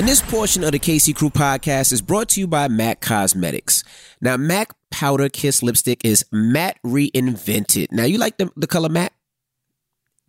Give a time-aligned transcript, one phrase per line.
[0.00, 3.84] And this portion of the KC Crew podcast is brought to you by MAC Cosmetics.
[4.18, 7.88] Now, MAC Powder Kiss Lipstick is matte reinvented.
[7.92, 9.12] Now, you like the, the color matte?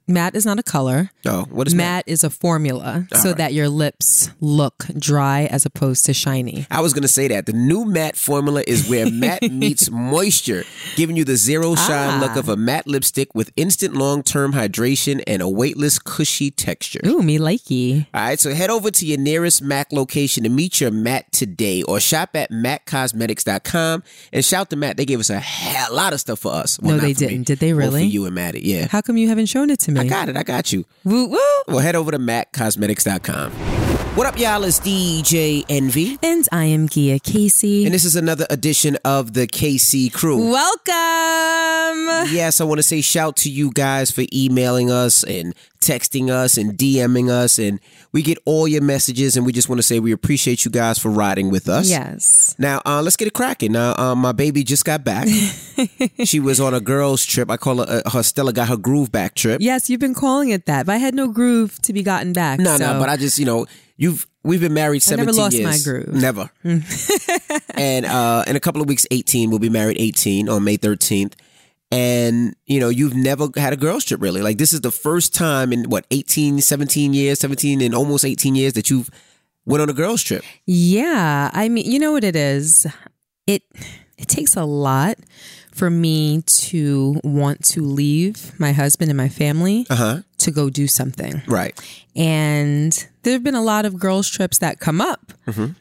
[0.08, 1.12] Matte is not a color.
[1.26, 1.86] Oh, what is matte?
[1.86, 3.38] Matte is a formula so right.
[3.38, 6.66] that your lips look dry as opposed to shiny.
[6.70, 7.46] I was going to say that.
[7.46, 10.64] The new matte formula is where matte meets moisture,
[10.96, 12.20] giving you the zero shine Ah.
[12.22, 17.00] look of a matte lipstick with instant long term hydration and a weightless, cushy texture.
[17.06, 18.08] Ooh, me likey.
[18.14, 21.84] All right, so head over to your nearest MAC location to meet your Matt today
[21.84, 24.98] or shop at MacCosmetics.com and shout to Matt.
[24.98, 26.82] They gave us a hell lot of stuff for us.
[26.82, 27.44] No, they didn't.
[27.44, 28.02] Did they Well, really?
[28.02, 28.88] for you and Maddie, yeah.
[28.90, 30.01] How come you haven't shown it to me?
[30.02, 30.36] I got it.
[30.38, 30.84] I got you.
[31.04, 31.38] Woo woo.
[31.68, 33.52] Well, head over to MacCosmetics.com.
[34.16, 34.64] What up, y'all?
[34.64, 36.18] It's DJ Envy.
[36.24, 37.86] And I am Gia Casey.
[37.86, 40.50] And this is another edition of the KC Crew.
[40.52, 42.34] Welcome.
[42.34, 46.58] Yes, I want to say shout to you guys for emailing us and texting us
[46.58, 47.60] and DMing us.
[47.60, 47.80] And
[48.12, 51.00] we get all your messages, and we just want to say we appreciate you guys
[51.00, 51.90] for riding with us.
[51.90, 52.56] Yes.
[52.58, 53.74] Now, uh, let's get it cracking.
[53.74, 55.28] Now, um, my baby just got back.
[56.26, 57.50] she was on a girls' trip.
[57.50, 59.62] I call her, uh, her Stella got her groove back trip.
[59.62, 62.60] Yes, you've been calling it that, but I had no groove to be gotten back.
[62.60, 62.94] No, so.
[62.94, 63.66] no, but I just, you know,
[63.98, 65.84] you've we've been married I never 17 lost my years.
[65.84, 66.14] groove.
[66.14, 66.52] Never.
[67.76, 71.34] and uh, in a couple of weeks, 18, we'll be married 18 on May 13th.
[71.92, 74.42] And, you know, you've never had a girls' trip really.
[74.42, 78.56] Like, this is the first time in what, 18, 17 years, 17 and almost 18
[78.56, 79.10] years that you've
[79.66, 80.44] went on a girls' trip.
[80.66, 82.88] Yeah, I mean, you know what it is.
[83.48, 83.64] It
[84.18, 85.18] it takes a lot
[85.74, 90.18] for me to want to leave my husband and my family Uh huh.
[90.38, 91.42] to go do something.
[91.48, 91.74] Right.
[92.16, 92.92] And
[93.24, 95.34] there have been a lot of girls trips that come up,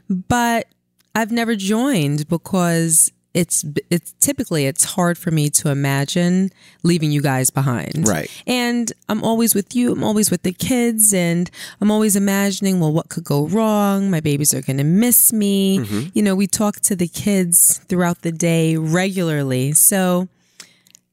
[0.08, 0.66] but
[1.14, 6.50] I've never joined because it's it's typically it's hard for me to imagine
[6.82, 8.08] leaving you guys behind.
[8.08, 8.30] Right.
[8.46, 12.92] And I'm always with you, I'm always with the kids and I'm always imagining, well
[12.92, 14.10] what could go wrong?
[14.10, 15.78] My babies are going to miss me.
[15.78, 16.08] Mm-hmm.
[16.12, 19.72] You know, we talk to the kids throughout the day regularly.
[19.72, 20.28] So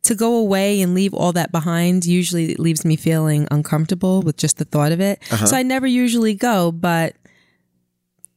[0.03, 4.57] to go away and leave all that behind usually leaves me feeling uncomfortable with just
[4.57, 5.19] the thought of it.
[5.31, 5.45] Uh-huh.
[5.45, 7.15] So I never usually go, but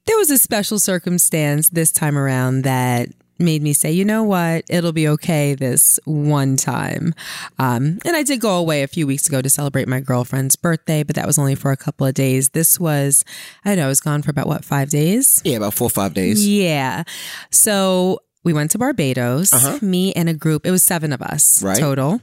[0.07, 3.09] there was a special circumstance this time around that
[3.41, 7.15] made me say, you know what, it'll be okay this one time.
[7.59, 11.03] Um, and I did go away a few weeks ago to celebrate my girlfriend's birthday,
[11.03, 12.51] but that was only for a couple of days.
[12.51, 13.25] This was,
[13.65, 15.41] I don't know, I was gone for about what, five days?
[15.45, 16.47] Yeah, about four or five days.
[16.47, 17.05] Yeah.
[17.51, 21.77] So we went to Barbados, me and a group, it was seven of us Right.
[21.79, 22.21] total.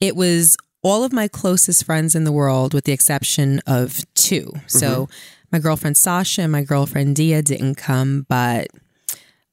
[0.00, 4.52] It was all of my closest friends in the world, with the exception of two.
[4.68, 5.08] So
[5.50, 8.68] my girlfriend Sasha and my girlfriend Dia didn't come, but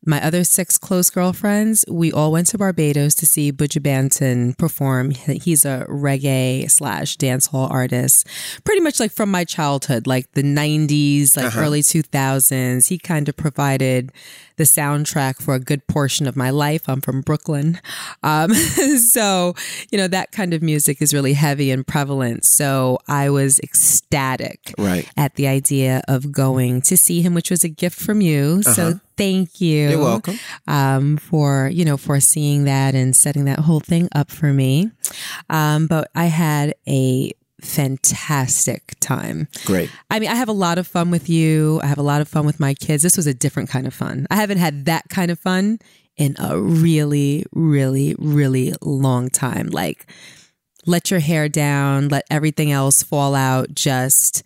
[0.06, 5.12] my other six close girlfriends, we all went to Barbados to see Buju Banton perform.
[5.12, 8.28] He's a reggae slash dancehall artist,
[8.63, 11.62] pretty much like from my childhood, like the 90s, like uh-huh.
[11.62, 12.90] early 2000s.
[12.90, 14.12] He kind of provided
[14.58, 16.88] the soundtrack for a good portion of my life.
[16.88, 17.80] I'm from Brooklyn.
[18.22, 18.53] Um,
[19.12, 19.56] so,
[19.91, 22.46] you know, that kind of music is really heavy and prevalent.
[22.46, 25.09] So I was ecstatic Right.
[25.18, 28.62] at the idea of going to see him, which was a gift from you.
[28.63, 29.90] So thank you.
[29.92, 30.40] You're welcome.
[30.68, 34.92] Um, for, you know, for seeing that and setting that whole thing up for me.
[35.50, 37.31] Um, but I had a
[37.63, 39.47] fantastic time.
[39.66, 39.90] Great.
[40.09, 41.79] I mean, I have a lot of fun with you.
[41.84, 43.03] I have a lot of fun with my kids.
[43.03, 44.28] This was a different kind of fun.
[44.29, 45.79] I haven't had that kind of fun
[46.18, 49.68] in a really, really, really long time.
[49.68, 50.06] Like,
[50.85, 54.44] let your hair down, let everything else fall out, just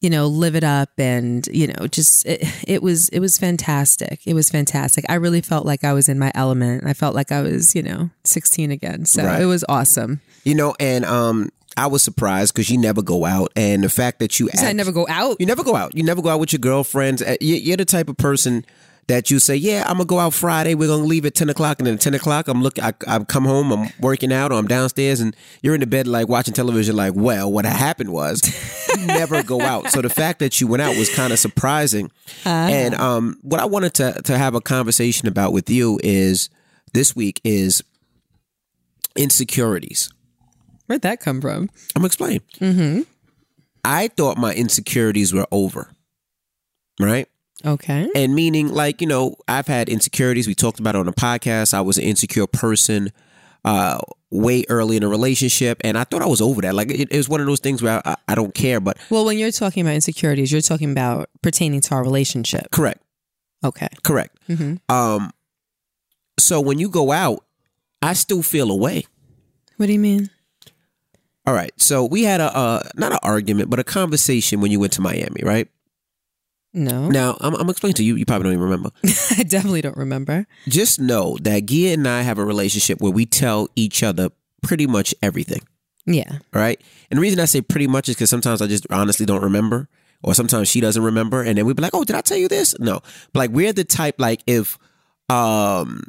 [0.00, 4.20] you know, live it up and, you know, just it, it was it was fantastic.
[4.26, 5.04] It was fantastic.
[5.08, 6.84] I really felt like I was in my element.
[6.86, 9.06] I felt like I was, you know, 16 again.
[9.06, 9.42] So Right.
[9.42, 10.20] it was awesome.
[10.44, 14.18] You know, and um, I was surprised because you never go out, and the fact
[14.18, 15.36] that you You said I never go out.
[15.40, 15.96] you never go out.
[15.96, 17.22] You never go out with your girlfriends.
[17.22, 18.64] Uh, you- You're the type of person
[19.06, 20.74] that you say, "Yeah, I'm gonna go out Friday.
[20.74, 22.78] We're gonna leave at ten o'clock, and then at ten o'clock, I'm look.
[22.78, 23.72] I, I come home.
[23.72, 26.94] I'm working out, or I'm downstairs, and you're in the bed like watching television.
[26.94, 28.42] Like, well, what happened was
[28.98, 29.90] you never go out.
[29.92, 32.10] So the fact that you went out was kind of surprising.
[32.44, 36.50] And um, what I wanted to to have a conversation about with you is
[36.92, 37.82] this week is
[39.16, 40.10] insecurities.
[40.88, 41.70] Where'd that come from?
[41.94, 42.40] I'm gonna explain.
[42.60, 43.02] Mm-hmm.
[43.84, 45.92] I thought my insecurities were over.
[47.00, 47.28] Right?
[47.64, 48.08] Okay.
[48.14, 50.46] And meaning, like, you know, I've had insecurities.
[50.46, 51.74] We talked about it on the podcast.
[51.74, 53.10] I was an insecure person
[53.64, 53.98] uh,
[54.30, 56.74] way early in a relationship, and I thought I was over that.
[56.74, 59.24] Like, it, it was one of those things where I, I don't care, but Well,
[59.24, 62.70] when you're talking about insecurities, you're talking about pertaining to our relationship.
[62.70, 63.02] correct,
[63.64, 63.88] Okay.
[64.04, 64.38] correct.
[64.46, 65.32] hmm Um,
[66.38, 67.44] so when you go out,
[68.02, 69.04] I still feel away.
[69.76, 70.30] What do you mean?
[71.48, 71.72] All right.
[71.80, 75.00] So we had a uh, not an argument, but a conversation when you went to
[75.00, 75.66] Miami, right?
[76.74, 78.16] No, Now, I'm, I'm explaining to you.
[78.16, 78.90] You probably don't even remember.
[79.38, 80.46] I definitely don't remember.
[80.68, 84.28] Just know that Gia and I have a relationship where we tell each other
[84.62, 85.62] pretty much everything.
[86.04, 86.30] Yeah.
[86.30, 86.78] All right.
[87.10, 89.88] And the reason I say pretty much is because sometimes I just honestly don't remember,
[90.22, 92.48] or sometimes she doesn't remember, and then we'd be like, "Oh, did I tell you
[92.48, 93.00] this?" No.
[93.32, 94.78] But like we're the type like if
[95.30, 96.04] um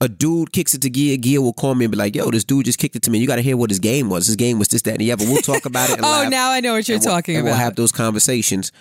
[0.00, 2.44] a dude kicks it to Gia, Gia will call me and be like, "Yo, this
[2.44, 3.18] dude just kicked it to me.
[3.18, 4.26] You got to hear what his game was.
[4.26, 5.98] His game was this, that, and the other." We'll talk about it.
[6.02, 7.52] Oh, laugh, now I know what you're we'll- talking and about.
[7.52, 7.58] Mm-hmm.
[7.58, 8.72] We'll have those conversations.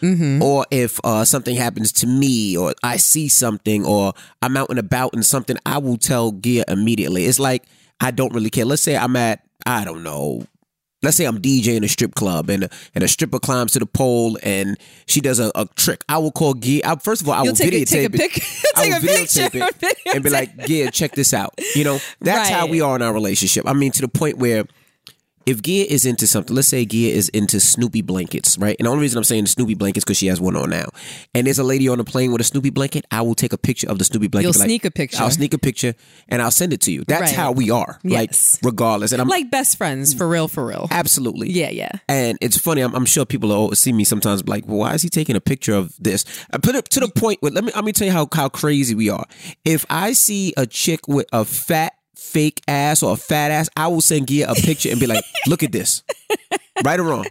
[0.41, 4.79] Or if uh, something happens to me, or I see something, or I'm out and
[4.79, 7.25] about and something, I will tell Gia immediately.
[7.25, 7.63] It's like
[7.99, 8.65] I don't really care.
[8.65, 10.45] Let's say I'm at I don't know.
[11.05, 13.85] Let's say I'm DJing a strip club and a, and a stripper climbs to the
[13.85, 16.03] pole and she does a, a trick.
[16.09, 16.81] I will call Gia.
[16.83, 18.31] I, first of all, I You'll will take a- videotape take a it.
[18.33, 18.43] pic-
[18.75, 21.53] I will a picture videotape it or and be like, Gia, check this out.
[21.75, 23.67] You know, that's how we are in our relationship.
[23.67, 24.65] I mean, to the point where
[25.45, 28.75] if Gia is into something, let's say Gia is into Snoopy blankets, right?
[28.79, 30.89] And the only reason I'm saying Snoopy blankets because she has one on now.
[31.33, 33.05] And there's a lady on the plane with a Snoopy blanket.
[33.11, 34.45] I will take a picture of the Snoopy blanket.
[34.47, 35.21] You'll be like, sneak a picture.
[35.21, 35.93] I'll sneak a picture
[36.29, 37.03] and I'll send it to you.
[37.07, 37.31] That's Right.
[37.35, 37.99] how we are.
[38.03, 38.57] Yes.
[38.63, 40.87] Like regardless, and I'm like best friends, for real, for real.
[40.91, 41.91] absolutely Yeah, yeah.
[42.09, 42.81] and it's funny.
[42.81, 45.41] I'm, I'm sure people will see me sometimes like, well, why is he taking a
[45.41, 46.25] picture of this?
[46.51, 48.49] I put it to the point where let me let me tell you how how
[48.49, 49.25] crazy we are.
[49.63, 53.87] If I see a chick with a fat fake ass or a fat ass, I
[53.87, 56.03] will send Gia a picture and be like, look at this,
[56.83, 57.25] right or wrong,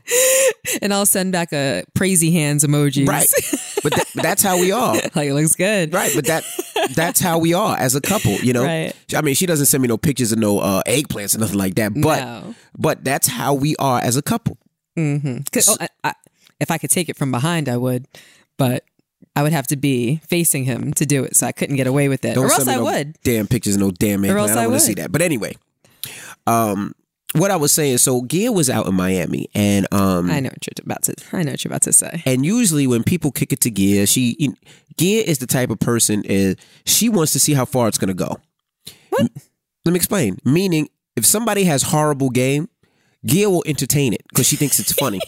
[0.82, 3.06] And I'll send back a crazy hands emoji.
[3.08, 3.26] right?
[3.82, 4.94] But, that, but that's how we are.
[5.14, 5.92] like it looks good.
[5.92, 6.44] Right, but that
[6.94, 8.64] that's how we are as a couple, you know.
[8.64, 8.92] Right.
[9.14, 11.74] I mean, she doesn't send me no pictures of no uh, eggplants or nothing like
[11.76, 12.54] that, but No.
[12.78, 14.56] but that's how we are as a couple.
[14.96, 16.14] 'Cause, oh, I, I,
[16.60, 18.06] if I could take it from behind, I would,
[18.56, 18.84] but
[19.36, 22.08] I would have to be facing him to do it, so I couldn't get away
[22.08, 22.34] with it.
[22.34, 23.16] Don't or else I no would.
[23.24, 24.38] Damn pictures no damn eggplant.
[24.40, 25.10] else I don't I want to see that.
[25.10, 25.56] But anyway,
[26.46, 26.94] um,
[27.34, 27.98] what I was saying.
[27.98, 31.14] So Gia was out in Miami, and um, I know what you're about to.
[31.32, 32.22] I know what you're about to say.
[32.26, 34.56] and usually when people kick it to Gia, she you-
[34.96, 36.54] Gia is the type of person is
[36.86, 38.36] she wants to see how far it's gonna go.
[39.10, 39.30] What?
[39.84, 40.38] Let me explain.
[40.44, 42.68] Meaning, if somebody has horrible game,
[43.24, 45.20] Gia will entertain it because she thinks it's funny.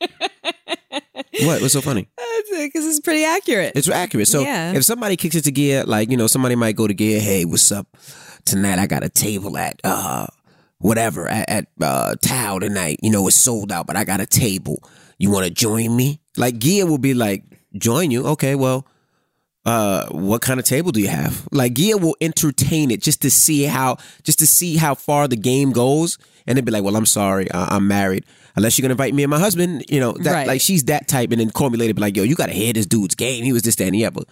[1.44, 1.60] what?
[1.62, 2.08] What's so funny?
[2.50, 3.72] Because it's pretty accurate.
[3.76, 4.26] It's accurate.
[4.26, 4.72] So Yeah.
[4.72, 7.44] if somebody kicks it to Gia, like, you know, somebody might go to Gia, hey,
[7.44, 7.86] what's up?
[8.44, 10.26] Tonight I got a table at uh
[10.78, 12.98] whatever, at, at uh Tao tonight.
[13.02, 14.82] You know, it's sold out, but I got a table.
[15.18, 16.20] You wanna join me?
[16.36, 17.44] Like Gia will be like,
[17.76, 18.26] join you?
[18.28, 18.86] Okay, well,
[19.64, 21.46] uh what kind of table do you have?
[21.52, 25.36] Like Gia will entertain it just to see how just to see how far the
[25.36, 26.18] game goes.
[26.46, 28.24] And they'd be like, Well, I'm sorry, uh, I'm married.
[28.58, 30.46] Unless you're gonna invite me and my husband, you know, that Right.
[30.46, 32.72] like she's that type, and then call me later, be like, yo, you gotta hear
[32.72, 33.44] this dude's game.
[33.44, 34.22] He was this, that, and the other.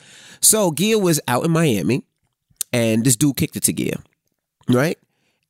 [0.40, 2.02] So Gia was out in Miami,
[2.72, 4.02] and this dude kicked it to Gia,
[4.68, 4.98] right?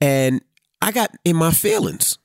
[0.01, 0.43] And
[0.83, 2.19] I got in my feelings.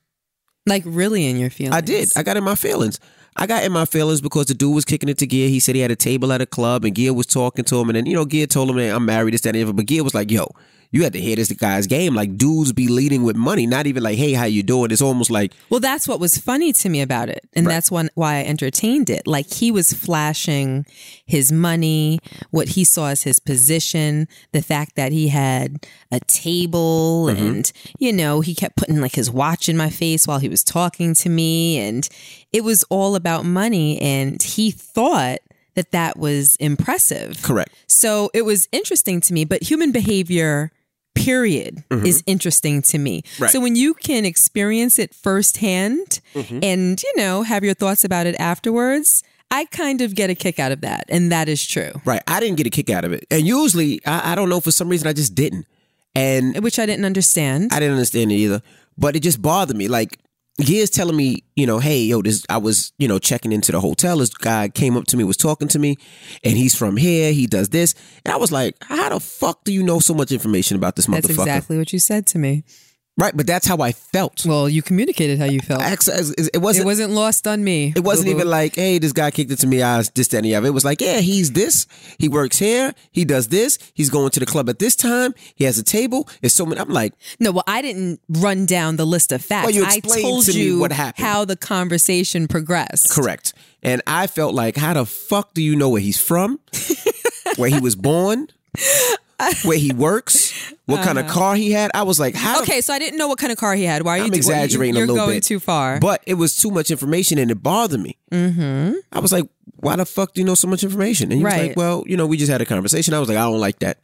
[0.66, 1.74] like really in your feelings.
[1.74, 2.12] I did.
[2.16, 3.00] I got in my feelings.
[3.36, 5.48] I got in my feelings because the dude was kicking it to Gia.
[5.48, 7.88] He said he had a table at a club, and Gia was talking to him,
[7.88, 9.72] and then you know Gia told him, "I'm married." This, that, and the other.
[9.72, 10.54] But Gia was like, "Yo."
[10.94, 12.14] You had to hear this guy's game.
[12.14, 15.30] Like dudes be leading with money, not even like, "Hey, how you doing?" It's almost
[15.30, 17.48] like, Well, that's what was funny to me about it.
[17.54, 19.26] And that's one, why I entertained it.
[19.26, 20.84] Like he was flashing
[21.24, 22.18] his money,
[22.50, 27.42] what he saw as his position, the fact that he had a table mm-hmm.
[27.42, 30.62] and, you know, he kept putting like his watch in my face while he was
[30.62, 31.78] talking to me.
[31.78, 32.06] And
[32.52, 34.00] it was all about money.
[34.00, 35.38] And he thought
[35.74, 37.42] that that was impressive.
[37.42, 37.70] correct.
[37.86, 40.70] So it was interesting to me, but human behavior
[41.14, 43.22] period is interesting to me.
[43.22, 43.42] Mm-hmm.
[43.44, 43.52] Right.
[43.52, 46.60] So when you can experience it firsthand Mm-hmm.
[46.62, 50.58] and you know have your thoughts about it afterwards, I kind of get a kick
[50.58, 51.92] out of that and that is true.
[52.06, 52.22] Right.
[52.26, 53.26] I didn't get a kick out of it.
[53.30, 55.66] And usually, I, I don't know, for some reason, I just didn't.
[56.14, 57.72] And Which I didn't understand.
[57.72, 58.62] I didn't understand it either.
[58.96, 59.88] But it just bothered me.
[59.88, 60.18] Like,
[60.62, 63.80] Gia's telling me, you know, hey, yo, this, I was, you know, checking into the
[63.80, 64.18] hotel.
[64.18, 65.96] This guy came up to me, was talking to me,
[66.44, 67.32] and he's from here.
[67.32, 67.94] He does this.
[68.24, 71.06] And I was like, how the fuck do you know so much information about this
[71.06, 71.40] That's motherfucker?
[71.40, 72.64] exactly what you said to me.
[73.18, 73.36] Right.
[73.36, 74.46] But that's how I felt.
[74.46, 75.82] Well, you communicated how you felt.
[75.82, 76.82] It wasn't.
[76.82, 77.92] It wasn't lost on me.
[77.94, 78.38] It wasn't Boo-boo.
[78.38, 79.82] even like, hey, this guy kicked it to me.
[79.82, 80.68] I was this, that, and the other.
[80.68, 81.86] It was like, yeah, he's this.
[82.18, 82.94] He works here.
[83.10, 83.78] He does this.
[83.92, 85.34] He's going to the club at this time.
[85.54, 86.26] He has a table.
[86.40, 86.80] It's so many.
[86.80, 89.66] I'm like, No, well, I didn't run down the list of facts.
[89.66, 91.26] Well, you I told to me you what happened.
[91.26, 93.10] how the conversation progressed.
[93.10, 93.52] correct.
[93.82, 96.60] And I felt like, how the fuck do you know where he's from?
[97.56, 98.48] where he was born?
[99.64, 100.72] Where he works?
[100.86, 101.90] What kind of car he had?
[101.94, 102.62] I was like, how Uh-huh.
[102.62, 104.02] Okay, so I didn't know what kind of car he had.
[104.02, 105.98] Why are you I'm do- exaggerating You're a little going too far.
[106.00, 108.18] But it was too much information and it bothered me.
[108.30, 108.94] Mm-hmm.
[109.12, 109.44] I was like,
[109.76, 111.30] why the fuck do you know so much information?
[111.32, 113.14] And he was like, well, you know, we just had a conversation.
[113.14, 113.98] I was like, I don't like that.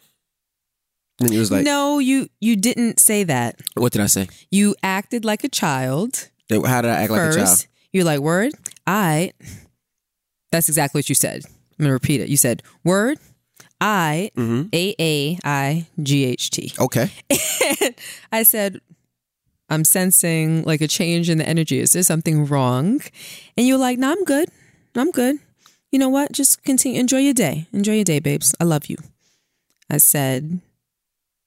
[1.21, 3.61] And he was like, no, you you didn't say that.
[3.75, 4.29] what did I say?
[4.51, 7.67] You acted like a child How did I act like a child?
[7.93, 8.53] You're like, word,
[8.87, 9.33] I.
[10.53, 11.43] That's exactly what you said.
[11.45, 12.29] I'm going to repeat it.
[12.29, 13.19] You said, word,
[13.81, 16.73] I, A A I G H T.
[16.79, 17.11] Okay.
[18.33, 18.81] I said,
[19.71, 21.79] I'm sensing like a change in the energy.
[21.79, 23.01] Is there something wrong?
[23.57, 24.49] And you're like, no, I'm good.
[24.97, 25.39] I'm good.
[25.93, 26.33] You know what?
[26.33, 26.99] Just continue.
[26.99, 27.67] Enjoy your day.
[27.73, 28.55] Enjoy your day, babes.
[28.61, 28.97] I love you.
[29.91, 30.61] I said,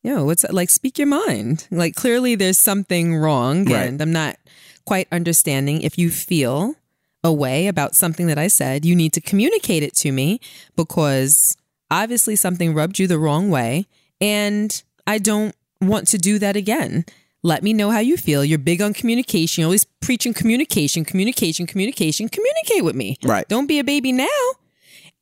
[0.03, 0.53] yo, what's that?
[0.53, 1.67] like, speak your mind.
[1.69, 3.65] Like, clearly there's something wrong.
[3.65, 3.87] Right.
[3.87, 4.37] And I'm not
[4.85, 6.75] quite understanding if you feel
[7.23, 10.39] a way about something that I said, you need to communicate it to me
[10.75, 11.55] because
[11.91, 13.85] obviously something rubbed you the wrong way.
[14.19, 17.05] And I don't want to do that again.
[17.43, 18.45] Let me know how you feel.
[18.45, 19.61] You're big on communication.
[19.61, 22.29] You're always preaching communication, communication, communication.
[22.29, 23.17] Communicate with me.
[23.23, 23.47] Right.
[23.47, 24.27] Don't be a baby now.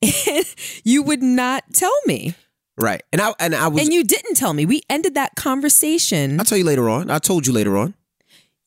[0.83, 2.35] you would not tell me.
[2.77, 3.03] Right.
[3.11, 4.65] And I and I was And you didn't tell me.
[4.65, 6.39] We ended that conversation.
[6.39, 7.09] I'll tell you later on.
[7.09, 7.93] I told you later on.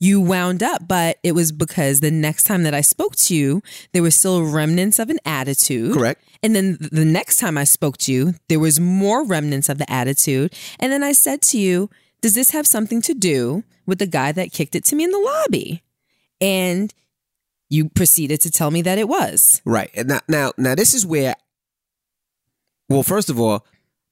[0.02, 3.62] You wound up, but it was because the next time that I spoke to you,
[3.92, 5.94] there was still remnants of an attitude.
[5.94, 6.20] Correct.
[6.42, 9.88] And then the next time I spoke to you, there was more remnants of the
[9.88, 10.52] attitude.
[10.80, 11.88] And then I said to you,
[12.20, 15.12] Does this have something to do with the guy that kicked it to me in
[15.12, 15.84] the lobby?
[16.40, 16.92] And
[17.70, 19.62] you proceeded to tell me that it was.
[19.64, 19.90] Right.
[19.94, 21.36] And now now now this is where
[22.88, 23.64] well, first of all,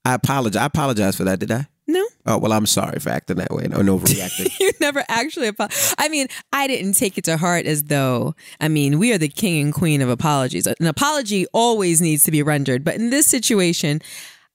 [0.05, 0.63] I apologize.
[0.63, 1.67] I apologize for that, did I?
[1.93, 4.51] No, Oh well, I'm sorry for acting that way and overreacting.
[4.61, 5.95] you never actually apologized.
[5.99, 9.29] I mean, I didn't take it to heart as though, I mean, we are the
[9.29, 10.67] king and queen of apologies.
[10.67, 12.85] An apology always needs to be rendered.
[12.85, 14.01] But in this situation,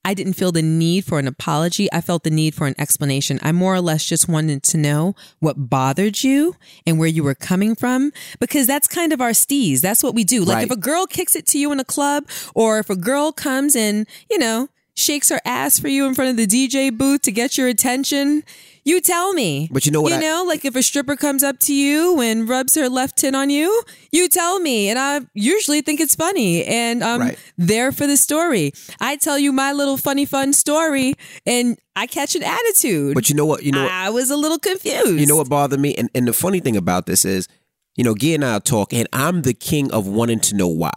[0.08, 1.92] I didn't feel the need for an apology.
[1.92, 3.40] I felt the need for an explanation.
[3.42, 7.34] I more or less just wanted to know what bothered you and where you were
[7.34, 9.82] coming from because that's kind of our steez.
[9.82, 10.44] That's what we do.
[10.46, 10.66] Like Right.
[10.66, 13.76] if a girl kicks it to you in a club or if a girl comes
[13.76, 17.32] and, you know, shakes her ass for you in front of the DJ booth to
[17.32, 18.44] get your attention,
[18.86, 19.68] you tell me.
[19.72, 22.22] But you know what You I- know, like if a stripper comes up to you
[22.22, 24.90] and rubs her left tin on you, you tell me.
[24.90, 27.38] And I usually think it's funny and I'm Right.
[27.58, 28.74] there for the story.
[29.02, 33.16] I tell you my little funny, fun story and I catch an attitude.
[33.16, 33.64] but you know what?
[33.64, 33.92] You know what?
[33.92, 35.20] I was a little confused.
[35.20, 35.94] You know what bothered me?
[35.96, 37.48] And and the funny thing about this is,
[37.96, 40.92] you know, Gia and I talking, and I'm the king of wanting to know why.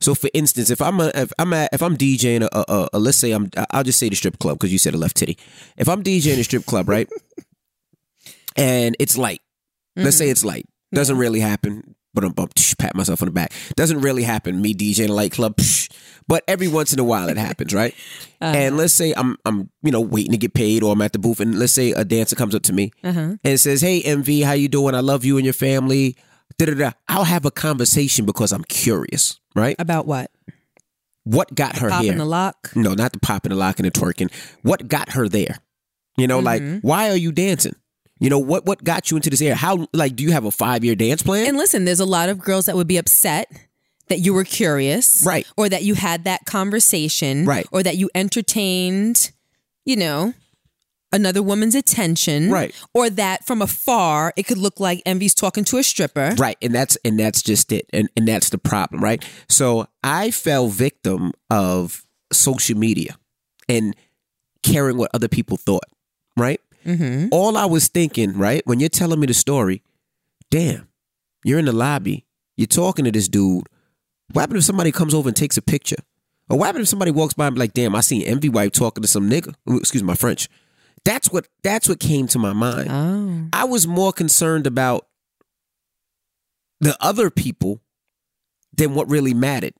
[0.00, 2.98] So, for instance, if I'm a, if I'm a, if I'm DJing a, a, a
[2.98, 5.38] let's say I'm I'll just say the strip club because you said a left titty.
[5.76, 7.08] If I'm DJing a strip club, right,
[8.56, 9.40] and it's light,
[9.96, 10.32] let's say mm-hmm.
[10.32, 11.94] it's light, doesn't really happen.
[12.14, 12.34] But I'm
[12.78, 13.52] pat myself on the back.
[13.76, 14.62] Doesn't really happen.
[14.62, 15.92] Me DJing a light club, psh,
[16.26, 17.94] but every once in a while it happens, right?
[18.40, 18.56] Uh-huh.
[18.56, 21.18] And let's say I'm I'm you know waiting to get paid, or I'm at the
[21.18, 23.34] booth, and let's say a dancer comes up to me uh-huh.
[23.42, 24.94] and says, "Hey, Envy, how you doing?
[24.94, 26.14] I love you and your family."
[26.56, 26.90] Da da da.
[27.08, 29.76] I'll have a conversation because I'm curious, right?
[29.78, 30.30] About what?
[31.24, 32.16] What got her Popping here?
[32.16, 32.70] the lock?
[32.74, 34.32] No, not the popping, the lock and the twerking.
[34.62, 35.58] What got her there?
[36.16, 36.86] You know, like mm-hmm.
[36.86, 37.74] why are you dancing?
[38.18, 38.66] You know what?
[38.66, 39.54] What got you into this area?
[39.54, 41.46] How like do you have a five year dance plan?
[41.46, 43.50] And listen, there's a lot of girls that would be upset
[44.08, 45.22] that you were curious.
[45.24, 45.46] Right.
[45.56, 47.44] Or that you had that conversation.
[47.44, 47.66] Right.
[47.70, 49.30] Or that you entertained,
[49.84, 50.34] you know,
[51.12, 52.50] another woman's attention.
[52.50, 52.74] Right.
[52.94, 56.34] Or that from afar it could look like Envy's talking to a stripper.
[56.38, 59.24] Right, and that's and that's just it, and and that's the problem, right?
[59.48, 63.16] So I fell victim of social media
[63.68, 63.94] and
[64.62, 65.84] caring what other people thought,
[66.36, 66.60] right?
[66.84, 67.28] Mm-hmm.
[67.32, 69.82] All I was thinking, right, when you're telling me the story,
[70.50, 70.88] damn,
[71.44, 73.64] you're in the lobby, you're talking to this dude.
[74.32, 75.96] What happened if somebody comes over and takes a picture?
[76.50, 78.72] Or what happened if somebody walks by and be like, damn, I seen Envy Wife
[78.72, 79.54] talking to some nigga?
[79.68, 80.48] Excuse my French.
[81.08, 82.90] That's what that's what came to my mind.
[82.90, 83.48] Oh.
[83.58, 85.06] I was more concerned about
[86.80, 87.80] the other people
[88.76, 89.72] than what really mattered.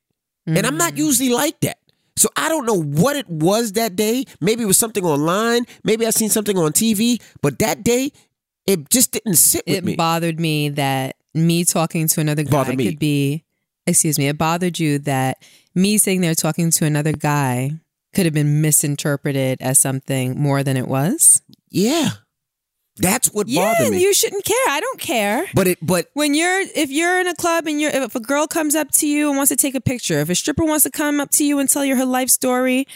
[0.46, 0.98] And I'm not mm.
[0.98, 1.76] usually like that.
[2.16, 4.24] So I don't know what it was that day.
[4.40, 5.66] Maybe it was something online.
[5.84, 7.20] Maybe I seen something on TV.
[7.42, 8.10] But that day,
[8.66, 9.96] it just didn't sit with It me.
[9.96, 13.44] bothered me that me talking to another guy could be
[13.86, 15.42] excuse me, it bothered you that
[15.74, 17.72] me sitting there talking to another guy
[18.14, 21.42] could have been misinterpreted as something more than it was.
[21.70, 22.10] yeah,
[22.96, 24.02] that's what Yeah, bothered me.
[24.02, 24.56] you shouldn't care.
[24.68, 25.46] I don't care.
[25.54, 28.46] but it, but When you're if you're in a club and you're if a girl
[28.48, 30.90] comes up to you and wants to take a picture, if a stripper wants to
[30.90, 32.86] come up to you and tell you her life story,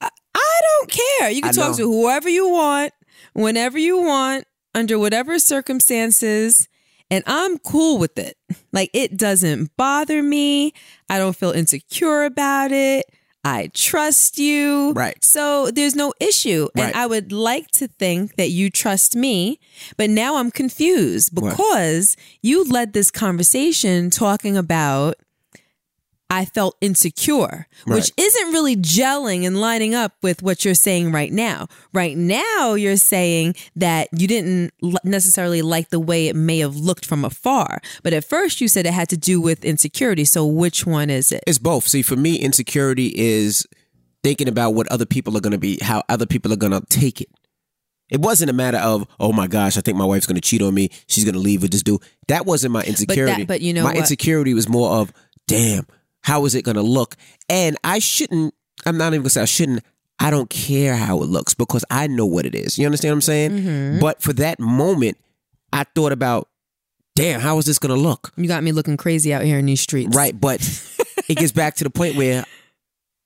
[0.00, 1.30] I, I don't care.
[1.30, 1.76] You can I talk know.
[1.84, 2.92] to whoever you want,
[3.34, 6.68] whenever you want, under whatever circumstances,
[7.10, 8.36] and I'm cool with it.
[8.72, 10.72] Like it doesn't bother me.
[11.10, 13.04] I don't feel insecure about it.
[13.42, 14.92] I trust you.
[14.92, 15.22] Right.
[15.24, 16.68] So there's no issue.
[16.76, 16.86] Right.
[16.88, 19.58] And I would like to think that you trust me,
[19.96, 21.50] but now I'm confused What?
[21.50, 25.14] because you led this conversation talking about
[26.30, 31.32] I felt insecure, which isn't really gelling and lining up with what you're saying right
[31.32, 31.66] now.
[31.92, 34.72] Right now, you're saying that you didn't
[35.02, 37.80] necessarily like the way it may have looked from afar.
[38.04, 40.24] But at first, you said it had to do with insecurity.
[40.24, 41.42] So, which one is it?
[41.48, 41.88] It's both.
[41.88, 43.66] See, for me, insecurity is
[44.22, 46.82] thinking about what other people are going to be, how other people are going to
[46.88, 47.28] take it.
[48.08, 50.62] It wasn't a matter of, oh my gosh, I think my wife's going to cheat
[50.62, 50.90] on me.
[51.06, 52.02] She's going to leave with this dude.
[52.28, 53.44] That wasn't my insecurity.
[53.44, 53.98] but you know my what?
[53.98, 55.12] insecurity was more of,
[55.46, 55.86] damn,
[56.22, 57.16] how is it going to look?
[57.48, 58.54] And I shouldn't.
[58.86, 59.82] I'm not even going to say I shouldn't.
[60.18, 62.78] I don't care how it looks because I know what it is.
[62.78, 63.50] You understand what I'm saying?
[63.52, 64.00] Mm-hmm.
[64.00, 65.16] But for that moment,
[65.72, 66.48] I thought about,
[67.16, 68.32] damn, how is this going to look?
[68.36, 70.14] You got me looking crazy out here in these streets.
[70.14, 70.60] Right, but
[71.28, 72.44] it gets back to the point where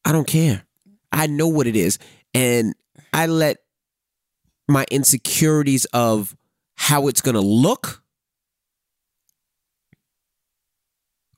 [0.05, 0.63] I don't care.
[1.11, 1.99] I know what it is,
[2.33, 2.75] and
[3.13, 3.59] I let
[4.69, 6.37] my insecurities of
[6.77, 8.03] how it's gonna look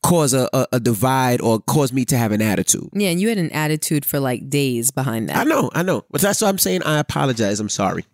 [0.07, 2.89] cause a, a, a divide or cause me to have an attitude.
[2.93, 5.37] Yeah, and you had an attitude for like days behind that.
[5.37, 6.83] I know, I know, but that's what I'm saying.
[6.85, 7.59] I apologize.
[7.61, 8.05] I'm sorry,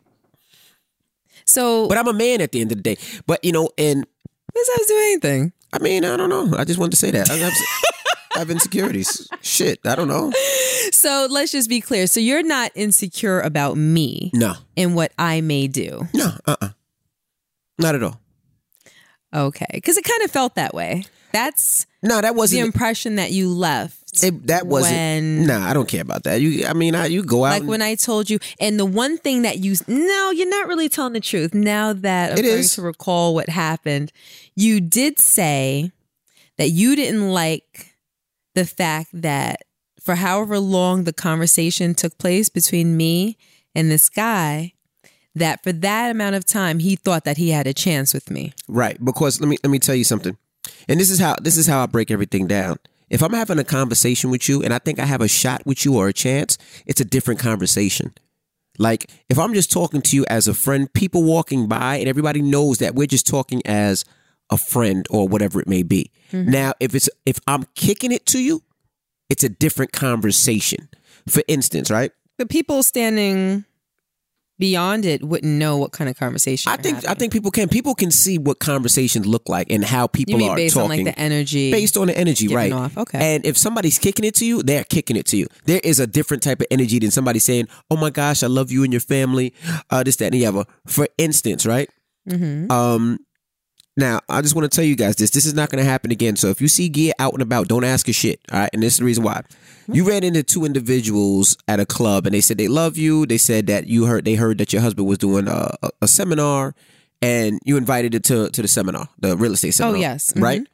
[1.45, 2.97] So, but I'm a man at the end of the day.
[3.27, 4.07] But you know, and
[4.55, 5.53] this has to do anything.
[5.73, 6.57] I mean, I don't know.
[6.57, 7.53] I just wanted to say that I have,
[8.37, 9.29] I have insecurities.
[9.41, 10.33] Shit, I don't know.
[10.93, 12.07] So let's just be clear.
[12.07, 16.09] So you're not insecure about me No, and what I may do.
[16.15, 16.69] no, uh, uh
[17.79, 18.21] not at all.
[19.35, 19.67] Okay.
[19.73, 21.05] Because it kind of felt that way.
[21.33, 22.61] That's No, that wasn't.
[22.61, 24.23] the impression that you left.
[24.23, 24.93] It, that wasn't.
[24.95, 26.41] when- nah, I don't care about that.
[26.41, 27.51] You, I mean, I, you go out.
[27.51, 30.69] Like and- when I told you, and the one thing that you, no, you're not
[30.69, 31.55] really telling the truth.
[31.55, 32.75] Now that I'm It going is.
[32.75, 34.13] to recall what happened,
[34.55, 35.93] you did say
[36.59, 37.95] that you didn't like
[38.55, 39.63] the fact that
[39.99, 43.39] for however long the conversation took place between me
[43.75, 44.75] and this guy,
[45.35, 48.53] that for that amount of time he thought that he had a chance with me.
[48.69, 50.37] right, because let me let me tell you something,
[50.89, 52.79] and this is how this is how I break everything down.
[53.11, 55.85] If I'm having a conversation with you, and I think I have a shot with
[55.85, 58.15] you or a chance, it's a different conversation.
[58.79, 62.41] Like if I'm just talking to you as a friend, people walking by, and everybody
[62.43, 64.05] knows that we're just talking as
[64.51, 66.11] a friend or whatever it may be.
[66.31, 66.51] Mm-hmm.
[66.51, 68.63] Now, if it's if I'm kicking it to you,
[69.29, 70.89] it's a different conversation.
[71.29, 72.13] For instance, right?
[72.39, 73.65] The people standing
[74.63, 76.71] beyond it wouldn't know what kind of conversation.
[76.71, 77.69] I think I think people can.
[77.69, 81.01] People can see what conversations look like and how people you mean are based talking
[81.01, 81.73] on like the energy.
[81.73, 82.71] based on the energy, right?
[82.73, 82.97] off.
[82.97, 83.35] Okay.
[83.35, 85.49] And if somebody's kicking it to you, they're kicking it to you.
[85.65, 88.71] There is a different type of energy than somebody saying, "Oh my gosh, I love
[88.71, 89.53] you and your family,"
[89.91, 90.65] uh, this, that, and the other.
[90.87, 91.91] For instance, right?
[92.31, 92.71] Mhm.
[92.71, 93.19] Um,
[93.97, 96.11] now I just want to tell you guys this: this is not going to happen
[96.11, 96.37] again.
[96.37, 98.41] So if you see Gia out and about, don't ask a shit.
[98.51, 99.43] All right, and this is the reason why.
[99.87, 99.95] Hmm?
[99.95, 103.27] You ran into two individuals at a club, and they said they love you.
[103.27, 106.09] They said that you heard they heard that your husband was doing a, a, a
[106.09, 106.75] seminar,
[107.21, 109.97] and you invited it to to the seminar, the real estate oh, seminar.
[109.97, 110.33] Oh, yes.
[110.37, 110.61] right.
[110.63, 110.69] Mm-hmm.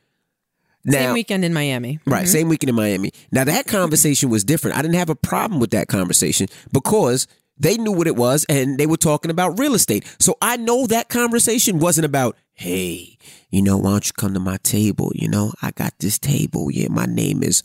[0.85, 1.98] Now, Same weekend in Miami.
[2.07, 2.26] Right, mm-hmm.
[2.26, 3.12] same weekend in Miami.
[3.33, 4.78] Now that conversation was different.
[4.78, 7.26] I didn't have a problem with that conversation because
[7.58, 10.04] they knew what it was and they were talking about real estate.
[10.18, 13.18] So I know that conversation wasn't about, hey,
[13.50, 15.12] you know, why don't you come to my table?
[15.14, 16.70] You know, I got this table.
[16.70, 17.62] Yeah, my name is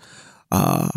[0.53, 0.88] uh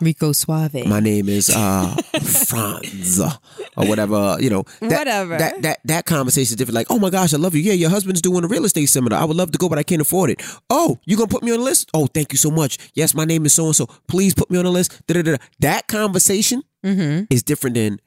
[0.00, 0.86] Rico Suave.
[0.86, 4.64] my name is uh Franz or whatever, you know.
[4.80, 5.38] That, Whatever.
[5.38, 6.74] That that that conversation is different.
[6.74, 7.62] Like, oh my gosh, I love you.
[7.62, 9.20] Yeah, your husband's doing a real estate seminar.
[9.20, 10.42] I would love to go, but I can't afford it.
[10.68, 11.90] Oh, you gonna put me on the list?
[11.94, 12.76] Oh, thank you so much.
[12.94, 13.86] Yes, my name is so and so.
[14.08, 15.00] Please put me on the list.
[15.06, 15.38] Da-da-da-da.
[15.60, 17.24] That conversation mm-hmm.
[17.30, 18.00] is different than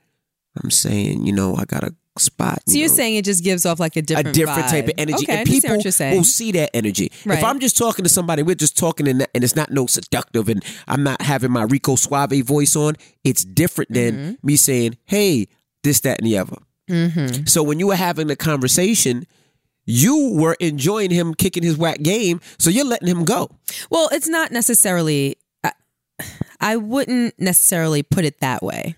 [0.64, 2.64] I'm saying, you know, I got a spot.
[2.68, 4.70] So you you're know saying it just gives off like a different a different, different
[4.72, 6.16] type of energy, Okay, and people what you're saying.
[6.18, 7.12] will see that energy.
[7.26, 7.38] Right.
[7.38, 10.50] If I'm just talking to somebody, we're just talking, and, and it's not no seductive,
[10.50, 12.96] and I'm not having my Rico Suave voice on.
[13.24, 14.48] It's different than Mm-hmm.
[14.48, 15.48] me saying, "Hey,
[15.84, 16.58] this, that, and the other."
[16.90, 17.46] mm-hmm.
[17.46, 19.28] So when you were having the conversation,
[19.86, 23.50] you were enjoying him kicking his whack game, so you're letting him go.
[23.92, 25.38] Well, it's not necessarily.
[25.64, 25.72] I,
[26.60, 28.96] I wouldn't necessarily put it that way.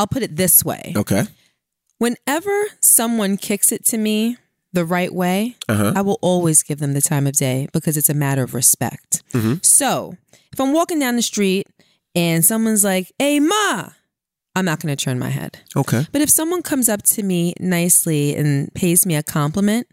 [0.00, 0.94] I'll put it this way.
[0.96, 1.24] Okay.
[1.98, 4.38] Whenever someone kicks it to me
[4.72, 5.92] the right way, Uh huh.
[5.96, 9.22] I will always give them the time of day because it's a matter of respect.
[9.32, 9.64] Mhm.
[9.64, 10.16] So
[10.52, 11.66] if I'm walking down the street
[12.14, 13.90] and someone's like, hey, Ma,
[14.56, 15.58] I'm not going to turn my head.
[15.76, 16.06] Okay.
[16.12, 19.86] But if someone comes up to me nicely and pays me a compliment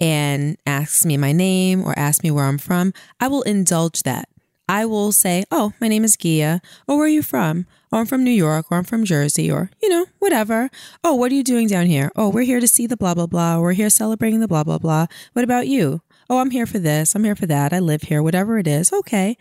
[0.00, 4.28] and asks me my name or asks me where I'm from, I will indulge that.
[4.68, 6.60] I will say, Oh, my name is Gia.
[6.88, 7.66] or where are you from?
[7.94, 10.68] Oh, I'm from New York or I'm from Jersey or, you know, whatever.
[11.04, 12.10] Oh, what are you doing down here?
[12.16, 13.60] Oh, we're here to see the blah, blah, blah.
[13.60, 15.06] We're here celebrating the blah, blah, blah.
[15.32, 16.02] What about you?
[16.28, 17.14] Oh, I'm here for this.
[17.14, 17.72] I'm here for that.
[17.72, 18.92] I live here, whatever it is.
[18.92, 19.36] Okay.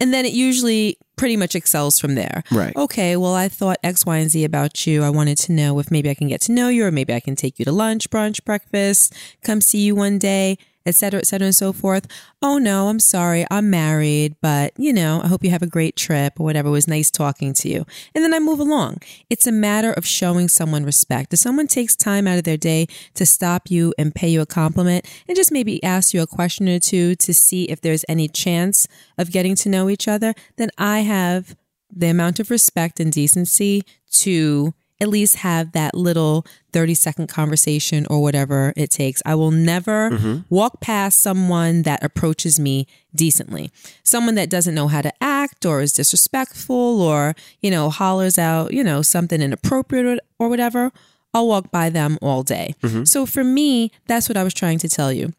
[0.00, 2.42] And then it usually pretty much excels from there.
[2.50, 2.74] Right.
[2.74, 5.02] Okay, well, I thought X, Y, and Z about you.
[5.02, 7.20] I wanted to know if maybe I can get to know you or maybe I
[7.20, 10.56] can take you to lunch, brunch, breakfast, come see you one day,
[10.90, 12.06] et cetera, et cetera, and so forth.
[12.42, 15.96] Oh no, I'm sorry, I'm married, but you know, I hope you have a great
[15.96, 16.68] trip or whatever.
[16.68, 17.86] It was nice talking to you.
[18.14, 18.98] And then I move along.
[19.30, 21.32] It's a matter of showing someone respect.
[21.32, 24.46] If someone takes time out of their day to stop you and pay you a
[24.46, 28.28] compliment and just maybe ask you a question or two to see if there's any
[28.28, 31.56] chance of getting to know each other, then I have
[31.90, 38.06] the amount of respect and decency to at least have that little 30 second conversation
[38.10, 39.22] or whatever it takes.
[39.24, 43.70] I will never walk past someone that approaches me decently.
[44.04, 48.72] Someone that doesn't know how to act or is disrespectful or, you know, hollers out,
[48.72, 50.92] you know, something inappropriate or whatever.
[51.32, 52.74] I'll walk by them all day.
[53.04, 55.32] So for me, that's what I was trying to tell you.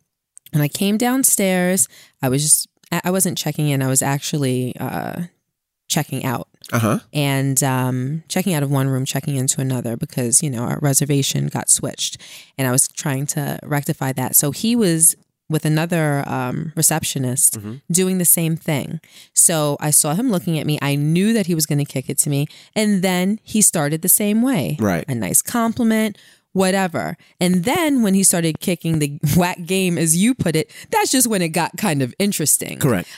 [0.52, 1.88] When I came downstairs,
[2.22, 3.82] I was just, I I wasn't checking in.
[3.82, 5.24] I was actually uh,
[5.88, 7.00] checking out Uh huh.
[7.14, 11.48] and um, checking out of one room, checking into another because, you know, our reservation
[11.48, 12.18] got switched.
[12.58, 14.36] And I was trying to rectify that.
[14.36, 15.16] So he was
[15.50, 17.58] with another um, receptionist
[17.92, 19.02] doing the same thing.
[19.34, 20.80] So I saw him looking at me.
[20.82, 22.48] I knew that he was going to kick it to me.
[22.74, 24.78] And then he started the same way.
[24.80, 25.04] Right.
[25.10, 26.18] A nice compliment.
[26.54, 27.18] Whatever.
[27.40, 31.28] And then when he started kicking the whack game, as you put it, that's just
[31.28, 33.10] when it got kind of interesting Correct.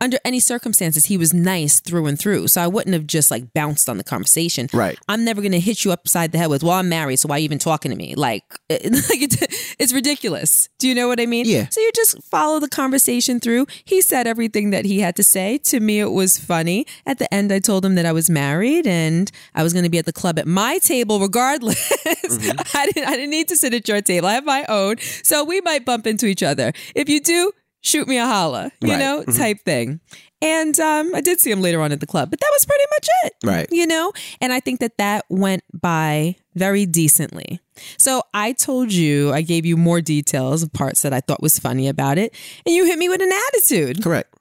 [0.00, 2.48] Under any circumstances, he was nice through and through.
[2.48, 4.68] So I wouldn't have just like bounced on the conversation.
[4.72, 4.98] Right.
[5.08, 7.36] I'm never going to hit you upside the head with, well, I'm married, so why
[7.36, 8.14] are you even talking to me?
[8.14, 10.68] Like, it, like it, it's ridiculous.
[10.78, 11.46] Do you know what I mean?
[11.46, 11.68] Yeah.
[11.70, 13.66] So you just follow the conversation through.
[13.84, 15.58] He said everything that he had to say.
[15.58, 16.86] To me, it was funny.
[17.06, 19.90] At the end, I told him that I was married and I was going to
[19.90, 21.76] be at the club at my table regardless.
[22.06, 22.58] Mm-hmm.
[22.76, 24.28] I, didn't, I didn't need to sit at your table.
[24.28, 24.98] I have my own.
[25.22, 26.72] So we might bump into each other.
[26.94, 27.52] If you do,
[27.86, 28.98] shoot me a holla, you Right.
[28.98, 30.00] know, type thing.
[30.42, 32.84] And um, I did see him later on at the club, but that was pretty
[32.90, 33.32] much it.
[33.42, 33.66] Right.
[33.70, 37.60] You know, and I think that that went by very decently.
[37.98, 41.58] So I told you, I gave you more details of parts that I thought was
[41.58, 42.34] funny about it,
[42.66, 44.02] and you hit me with an attitude.
[44.02, 44.34] Correct.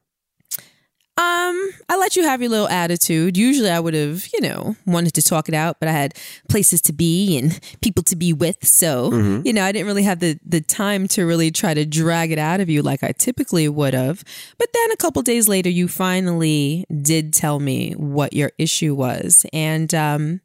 [1.17, 3.37] Um, I let you have your little attitude.
[3.37, 6.13] Usually I would have, you know, wanted to talk it out, but I had
[6.49, 8.65] places to be and people to be with.
[8.67, 9.13] So,
[9.45, 12.37] you know, I didn't really have the the time to really try to drag it
[12.37, 14.25] out of you like I typically would have.
[14.57, 19.45] But then a couple days later you finally did tell me what your issue was.
[19.53, 20.41] And um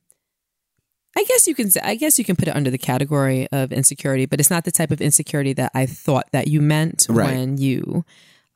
[1.16, 4.26] I guess you can I guess you can put it under the category of insecurity,
[4.26, 7.26] but it's not the type of insecurity that I thought that you meant Right.
[7.34, 8.04] when you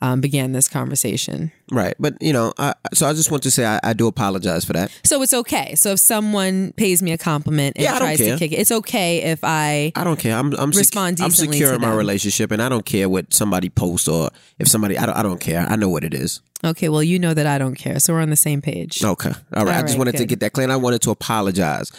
[0.05, 1.51] um, began this conversation.
[1.71, 1.95] Right.
[1.99, 4.75] But, you know, I, so I just want to say I, I do apologize for
[4.75, 4.91] that.
[5.03, 5.75] So it's okay.
[5.77, 9.23] So if someone pays me a compliment and Yeah, tries to kick it, it's okay
[9.23, 9.93] if I.
[9.97, 10.37] I don't care.
[10.37, 13.71] I'm I'm, sec- Respond I'm secure in my relationship, and I don't care what somebody
[13.71, 14.99] posts or if somebody.
[14.99, 15.17] I don't.
[15.17, 15.67] I don't care.
[15.67, 16.43] I know what it is.
[16.63, 19.03] Okay, well, you know that I don't care, so we're on the same page.
[19.03, 19.33] Okay.
[19.57, 19.77] All right.
[19.77, 20.65] I just right, wanted to get that clear.
[20.65, 21.91] And I wanted to apologize.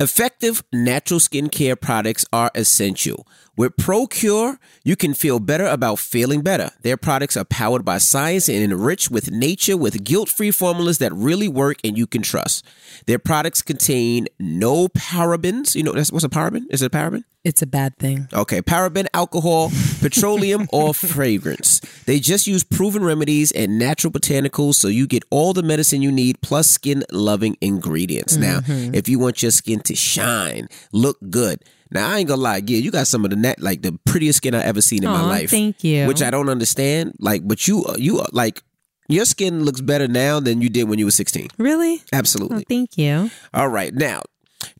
[0.00, 3.26] Effective natural skincare products are essential.
[3.54, 6.70] With ProCure, you can feel better about feeling better.
[6.80, 11.48] Their products are powered by science and enriched with nature with guilt-free formulas that really
[11.48, 12.64] work and you can trust.
[13.04, 15.74] Their products contain no parabens.
[15.74, 16.62] You know, that's what's a paraben?
[16.70, 17.24] Is it a paraben?
[17.44, 18.28] It's a bad thing.
[18.32, 21.80] Okay, paraben, alcohol, petroleum, or fragrance.
[22.06, 26.12] They just use proven remedies and natural botanicals so you get all the medicine you
[26.12, 28.36] need plus skin loving ingredients.
[28.36, 28.94] Now, mm-hmm.
[28.94, 31.62] if you want your skin to shine, look good.
[31.92, 34.38] Now, I ain't gonna lie, yeah, you got some of the net like the prettiest
[34.38, 35.50] skin I ever seen in my life.
[35.50, 36.06] thank you.
[36.06, 37.14] Which I don't understand.
[37.18, 38.62] Like, but you, uh, you uh, like
[39.08, 41.48] your skin looks better now than you did when you were 16.
[41.58, 41.96] Really?
[42.12, 42.64] Oh, Absolutely.
[42.68, 43.30] thank you.
[43.52, 44.22] All right, now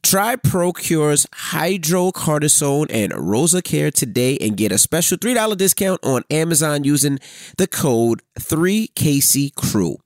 [0.02, 6.84] try ProCure's Hydrocortisone and Rosa Care today and get a special $3 discount on Amazon
[6.84, 7.18] using
[7.58, 9.96] the code 3KCCrew.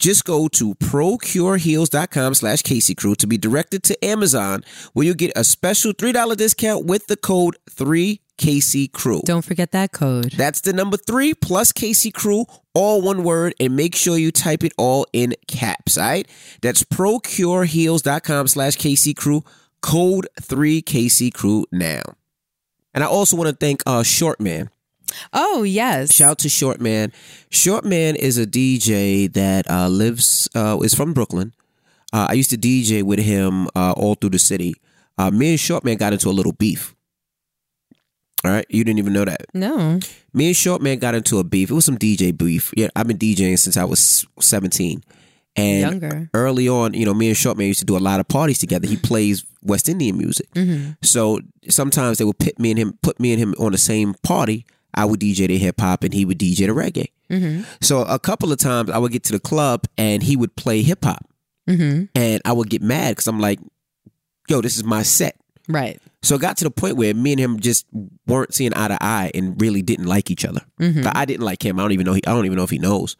[0.00, 5.44] Just go to procureheals.com slash KCCrew to be directed to Amazon where you'll get a
[5.44, 9.22] special $3 discount with the code 3KCCrew.
[9.24, 10.32] Don't forget that code.
[10.32, 14.64] That's the number three plus Casey Crew, all one word, and make sure you type
[14.64, 16.28] it all in caps, all right?
[16.62, 19.44] That's procureheals.com slash Casey Crew,
[19.82, 22.02] code 3KC Crew now.
[22.94, 24.70] And I also want to thank uh, Short Man.
[25.32, 26.14] Oh, yes.
[26.14, 27.12] Shout out to Short Man.
[27.50, 31.52] Short Man is a DJ that uh, lives, uh, is from Brooklyn.
[32.12, 34.74] Uh, I used to DJ with him uh, all through the city.
[35.18, 36.94] Uh, me and Short Man got into a little beef.
[38.44, 39.46] All right, you didn't even know that.
[39.54, 40.00] no.
[40.32, 41.70] Me and Short Man got into a beef.
[41.70, 42.72] It was some DJ beef.
[42.76, 45.02] Yeah, I've been DJing since I was 17.
[45.56, 46.30] And Younger.
[46.32, 48.58] early on, you know, me and Short Man used to do a lot of parties
[48.58, 48.86] together.
[48.86, 50.46] He plays West Indian music.
[51.02, 54.14] So sometimes they would put me and him put me and him on the same
[54.22, 54.64] party.
[54.94, 57.10] I would DJ the hip hop and he would DJ the reggae.
[57.80, 60.82] So a couple of times I would get to the club and he would play
[60.82, 61.24] hip hop.
[62.14, 63.60] And I would get mad because I'm like,
[64.48, 65.36] yo, this is my set.
[65.68, 66.00] Right.
[66.22, 67.86] So it got to the point where me and him just
[68.26, 70.60] weren't seeing eye to eye and really didn't like each other.
[71.04, 71.78] But I didn't like him.
[71.78, 72.12] I don't even know.
[72.14, 73.16] He, I don't even know if he knows.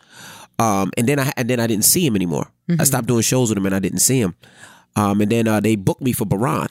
[0.58, 2.50] Um, and then I and then I didn't see him anymore.
[2.80, 4.34] I stopped doing shows with him, and I didn't see him.
[4.96, 6.68] Um, and then uh, they booked me for Bahrain.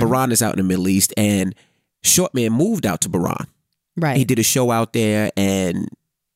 [0.00, 1.54] Baran is out in the Middle East, and
[2.02, 3.46] Short Man moved out to Bahrain.
[3.96, 4.16] Right.
[4.16, 5.88] He did a show out there, and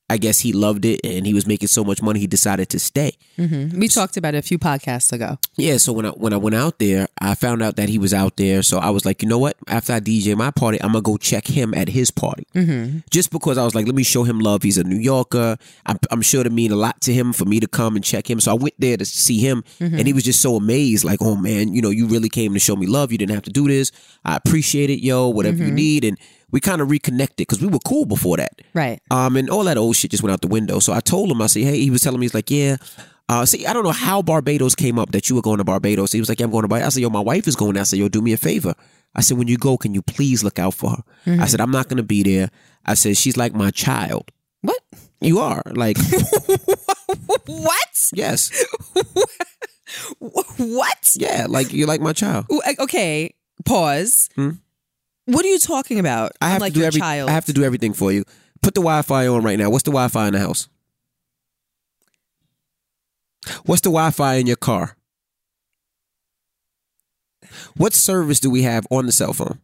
[0.09, 2.79] I guess he loved it, and he was making so much money, he decided to
[2.79, 3.11] stay.
[3.35, 5.37] hmm We talked about it a few podcasts ago.
[5.57, 8.13] Yeah, so when I when I went out there, I found out that he was
[8.13, 8.63] out there.
[8.63, 9.57] So I was like, you know what?
[9.67, 12.45] After I DJ my party, I'm gonna go check him at his party.
[12.55, 12.99] Mm-hmm.
[13.11, 14.63] Just because I was like, let me show him love.
[14.63, 15.57] He's a New Yorker.
[15.85, 18.29] I'm, I'm sure to mean a lot to him for me to come and check
[18.29, 18.39] him.
[18.39, 21.35] So I went there to see him, and he was just so amazed, like, oh
[21.35, 23.11] man, you know, you really came to show me love.
[23.11, 23.91] You didn't have to do this.
[24.23, 25.27] I appreciate it, yo.
[25.27, 26.17] Whatever you need, and
[26.51, 28.61] we kind of reconnected because we were cool before that.
[28.73, 28.99] Right.
[29.11, 30.79] Um, and all that old shit just went out the window.
[30.79, 32.77] So I told him, I said, hey, he was telling me, he's like, yeah.
[33.29, 36.13] Uh, see, I don't know how Barbados came up that you were going to Barbados.
[36.13, 36.87] He was like, yeah, I'm going to Barbados.
[36.87, 37.81] I said, yo, my wife is going there.
[37.81, 38.73] I said, yo, do me a favor.
[39.15, 41.03] I said, when you go, can you please look out for her?
[41.41, 42.49] I said, I'm not going to be there.
[42.85, 44.31] I said, she's like my child.
[44.61, 44.79] What?
[45.19, 45.61] You are.
[45.65, 45.97] Like,
[47.45, 48.09] What?
[48.13, 48.65] yes.
[50.19, 51.15] What?
[51.15, 52.45] Yeah, like you're like my child.
[52.79, 53.33] Okay.
[53.65, 54.29] Pause.
[55.27, 56.31] What are you talking about?
[56.41, 57.29] I I'm have like to do your every, child.
[57.29, 58.23] I have to do everything for you.
[58.61, 59.69] Put the Wi-Fi on right now.
[59.69, 60.69] What's the Wi-Fi in the house?
[63.65, 64.95] What's the Wi-Fi in your car?
[67.75, 69.59] What service do we have on the cell phone?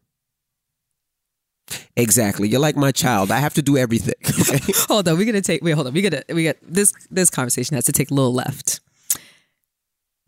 [1.96, 2.48] Exactly.
[2.48, 3.30] You're like my child.
[3.30, 4.14] I have to do everything.
[4.40, 4.60] Okay?
[4.88, 5.64] hold on, we're gonna take.
[5.64, 5.94] Wait, hold on.
[5.94, 6.24] We gotta.
[6.28, 6.92] We got this.
[7.10, 8.80] This conversation has to take a little left.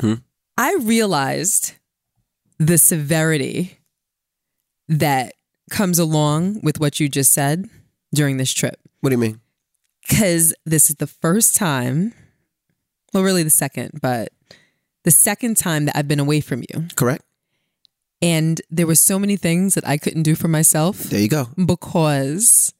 [0.01, 0.15] Hmm?
[0.57, 1.75] I realized
[2.59, 3.79] the severity
[4.89, 5.35] that
[5.71, 7.69] comes along with what you just said
[8.15, 9.41] during this trip, what do you mean?
[10.09, 12.13] because this is the first time.
[13.13, 14.29] Well, really the second, but
[15.03, 17.25] the second time that I've been away from you, Correct.
[18.23, 21.49] and there were so many things that I couldn't do for myself There you go.
[21.57, 22.73] because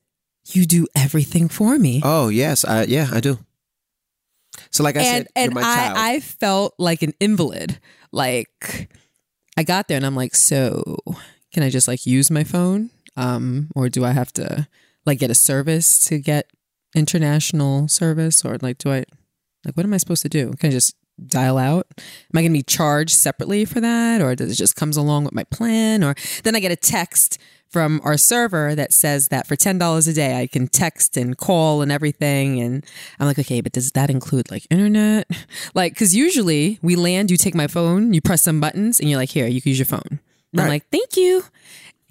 [0.53, 2.01] you do everything for me.
[2.05, 3.39] Oh yes, I yeah I do.
[4.71, 5.99] So like I and said, and you're my child.
[5.99, 7.81] I, I felt like an invalid.
[8.13, 8.89] Like
[9.57, 10.97] I got there and I'm like, so
[11.57, 12.91] can I just like use my phone?
[13.17, 14.69] Um, or do I have to
[15.07, 16.51] like get a service to get
[16.95, 18.45] international service?
[18.45, 19.05] Or like do I
[19.65, 20.53] like what am I supposed to do?
[20.59, 20.95] Can I just
[21.27, 21.87] dial out?
[21.99, 24.21] Am I gonna be charged separately for that?
[24.21, 26.05] Or does it just comes along with my plan?
[26.05, 26.15] Or
[26.45, 27.39] then I get a text
[27.71, 31.39] from our server that says that for ten dollars a day I can text and
[31.39, 32.61] call and everything.
[32.61, 32.85] And
[33.19, 35.27] I'm like, okay, but does that include like internet?
[35.75, 39.19] Like, because usually we land, you take my phone, you press some buttons, and you're
[39.19, 40.21] like, here, you can use your phone.
[40.53, 41.43] And I'm like, thank you.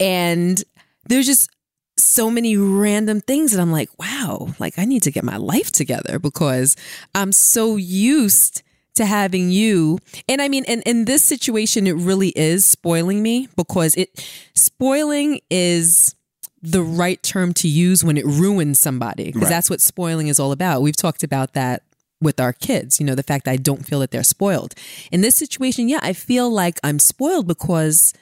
[0.00, 0.62] And
[1.08, 1.50] there's just
[1.98, 5.72] so many random things that I'm like, wow, like I need to get my life
[5.72, 6.76] together because
[7.14, 8.62] I'm so used
[8.94, 9.98] to having you.
[10.28, 14.10] And I mean, in, in this situation, it really is spoiling me because it
[14.54, 16.14] spoiling is
[16.62, 19.50] the right term to use when it ruins somebody because Right.
[19.50, 20.82] that's what spoiling is all about.
[20.82, 21.82] We've talked about that
[22.20, 24.74] with our kids, you know, the fact that I don't feel that they're spoiled.
[25.12, 28.14] In this situation, yeah, I feel like I'm spoiled because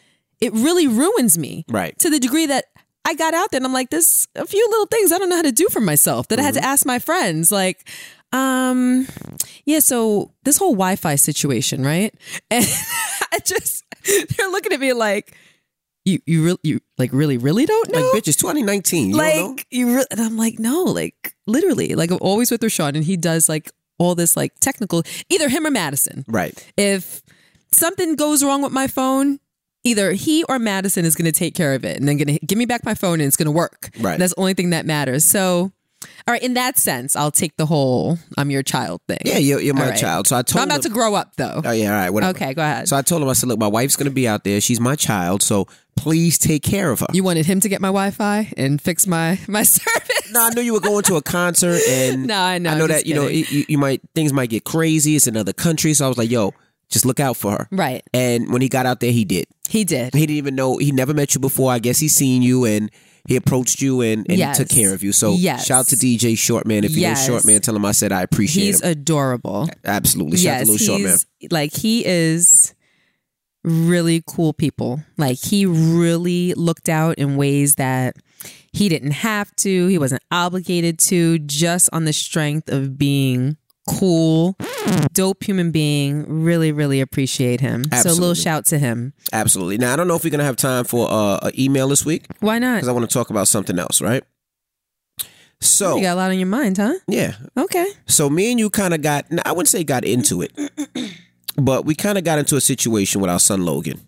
[0.44, 1.98] it really ruins me right.
[1.98, 2.66] to the degree that
[3.06, 5.36] I got out there and I'm like, there's a few little things I don't know
[5.36, 7.50] how to do for myself that I had to ask my friends.
[7.50, 7.88] Like,
[8.30, 9.08] um,
[9.64, 12.14] yeah, so this whole Wi Fi situation, right?
[12.50, 12.66] And
[13.32, 15.34] I just, they're looking at me like,
[16.04, 18.00] you, you really, you like really, really don't know?
[18.00, 19.10] Like bitch, it's 2019.
[19.10, 22.94] You like you re- and I'm like, no, like literally, like I'm always with RaShaun
[22.94, 26.24] and he does like all this like technical, either him or Madison.
[26.28, 26.54] Right.
[26.76, 27.22] If
[27.72, 29.40] something goes wrong with my phone,
[29.84, 32.46] either he or Madison is going to take care of it and then going to
[32.46, 33.90] give me back my phone and it's going to work.
[34.00, 34.18] Right.
[34.18, 35.24] That's the only thing that matters.
[35.24, 35.72] So,
[36.26, 39.18] all right, in that sense, I'll take the whole I'm your child thing.
[39.24, 39.98] Yeah, you're, you're my right.
[39.98, 40.26] child.
[40.26, 41.62] So I told I'm about him, to grow up though.
[41.64, 42.36] Oh yeah, all right, whatever.
[42.36, 42.88] Okay, go ahead.
[42.88, 44.60] So I told him, I said, look, my wife's gonna be out there.
[44.60, 45.66] She's my child, so
[45.96, 47.06] please take care of her.
[47.12, 50.32] you wanted him to get my Wi-Fi and fix my my service.
[50.32, 52.84] no, I knew you were going to a concert, and No, I know, I know
[52.84, 55.16] I'm that you know it, you, you might things might get crazy.
[55.16, 56.52] It's another country, so I was like, yo,
[56.90, 57.68] just look out for her.
[57.72, 58.02] Right.
[58.12, 59.46] And when he got out there, he did.
[59.68, 60.14] He did.
[60.14, 61.72] He didn't even know he never met you before.
[61.72, 62.90] I guess he seen you and
[63.26, 64.58] he approached you and, and Yes.
[64.58, 65.10] he took care of you.
[65.12, 65.66] So Yes.
[65.66, 66.84] shout out to DJ Shortman.
[66.84, 67.28] If you know Yes.
[67.28, 68.90] Shortman, tell him I said I appreciate He's him.
[68.90, 69.68] adorable.
[69.84, 70.36] Absolutely.
[70.36, 71.24] Shout out yes, to little Shortman.
[71.50, 72.74] like he is
[73.62, 75.02] really cool people.
[75.16, 78.16] Like he really looked out in ways that
[78.72, 79.86] he didn't have to.
[79.86, 83.56] He wasn't obligated to just on the strength of being
[83.88, 84.56] cool,
[85.12, 86.42] dope human being.
[86.42, 87.84] Really, really appreciate him.
[88.02, 89.12] So a little shout to him.
[89.32, 89.78] Absolutely.
[89.78, 92.26] Now I don't know if we're gonna have time for uh, an email this week
[92.40, 92.76] Why not?
[92.76, 94.22] because I want to talk about something else, right?
[95.60, 96.94] So You got a lot on your mind, huh?
[97.08, 97.86] yeah, Okay.
[98.06, 99.24] so me and you kind of got.
[99.46, 100.52] I wouldn't say got into it,
[101.56, 104.00] but we kind of got into a situation with our son Logan.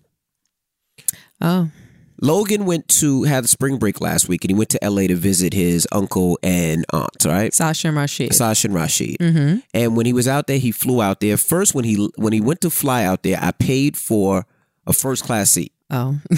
[1.41, 1.71] Oh,
[2.21, 5.15] Logan went to have the spring break last week, and he went to LA to
[5.15, 7.25] visit his uncle and aunt.
[7.25, 8.35] Right, Sasha and Rashid.
[8.35, 9.19] Sasha and Rashid.
[9.19, 9.59] Mm-hmm.
[9.75, 11.37] And when he was out there, he flew out there.
[11.37, 14.47] First, when he when he went to fly out there, I paid for
[14.87, 15.73] a first class seat.
[15.91, 16.19] oh,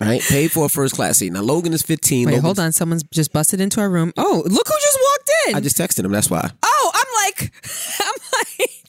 [0.00, 1.32] Right, paid for a first class seat.
[1.32, 2.26] Now Logan is fifteen.
[2.26, 2.72] wait, Logan's- hold on.
[2.72, 4.12] Someone's just busted into our room.
[4.16, 5.54] Oh, look who just walked in.
[5.56, 6.12] I just texted him.
[6.12, 6.50] That's why.
[6.62, 7.52] oh, I'm like.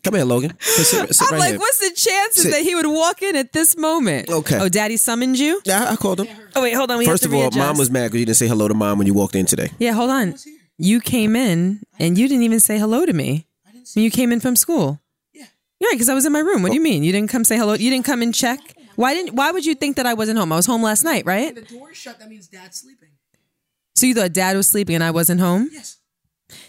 [0.04, 0.54] Come here, Logan.
[0.60, 1.60] Sit, sit, sit I'm right like, here.
[1.60, 2.52] what's the chances Sit.
[2.52, 4.30] that he would walk in at this moment?
[4.30, 4.60] Okay.
[4.60, 5.62] Oh, daddy summoned you?
[5.63, 6.28] Yeah, I called him.
[6.56, 6.98] Oh, wait, hold on.
[6.98, 8.74] We First have of to all, mom was mad because you didn't say hello to
[8.74, 9.70] mom when you walked in today.
[9.80, 10.36] Yeah, hold on.
[10.78, 13.48] You came in and you didn't even say hello to me.
[13.94, 15.00] When you came in from school.
[15.34, 15.46] Yeah.
[15.80, 16.63] Yeah, because I was in my room.
[16.63, 16.84] What do you oh.
[16.84, 17.04] mean?
[17.04, 17.74] You didn't come say hello?
[17.74, 18.60] You didn't come and check?
[18.96, 20.52] Why didn't why would you think that I wasn't home?
[20.52, 21.56] I was home last night, right?
[21.56, 22.20] The door shut.
[22.20, 23.10] That means dad's sleeping.
[23.96, 25.70] So you thought dad was sleeping and I wasn't home?
[25.72, 25.98] Yes.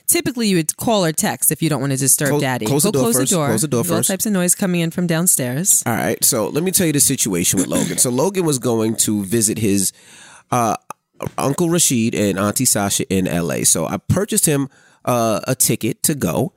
[0.06, 2.66] Typically you would call or text if you don't want to disturb Close- daddy.
[2.66, 3.30] close the Go door close first.
[3.30, 3.46] the door.
[3.48, 5.82] Close the door There's all types of noise coming in from downstairs.
[5.86, 7.98] All right, so let me tell you the situation with Logan.
[7.98, 9.92] So Logan was going to visit his
[10.50, 10.76] uh,
[11.38, 13.64] uncle Rashid and auntie Sasha in L.A.
[13.64, 14.68] So I purchased him
[15.04, 16.52] uh, a ticket to go,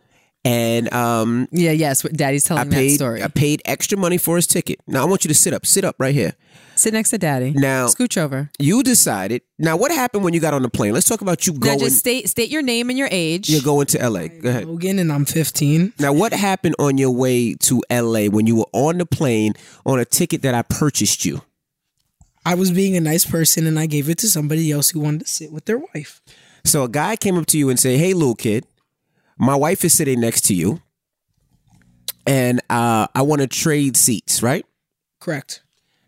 [0.48, 2.04] and um, Yeah, yes.
[2.04, 3.24] What daddy's I telling that paid story.
[3.24, 4.80] I paid extra money for his ticket.
[4.88, 6.34] Now I want you to sit up, sit up right here.
[6.76, 7.54] Sit next to daddy.
[7.56, 8.52] Now- scooch over.
[8.60, 9.42] You decided.
[9.58, 10.94] Now what happened when you got on the plane?
[10.94, 11.80] Let's talk about you Now going.
[11.80, 13.50] just state state your name and your age.
[13.50, 14.28] You're going to L.A.
[14.30, 14.66] Go ahead.
[14.66, 15.94] Logan and I'm 15.
[16.00, 19.54] Now, what happened on your way to LA when you were on the plane
[19.88, 21.42] on a ticket that I purchased you?
[22.46, 25.22] I was being a nice person and I gave it to somebody else who wanted
[25.22, 26.22] to sit with their wife.
[26.64, 28.66] So a guy came up to you and said, "Hey, little kid,
[29.38, 30.82] my wife is sitting next to you,
[32.26, 34.66] and uh, I want to trade seats." Right
[35.20, 35.62] Correct.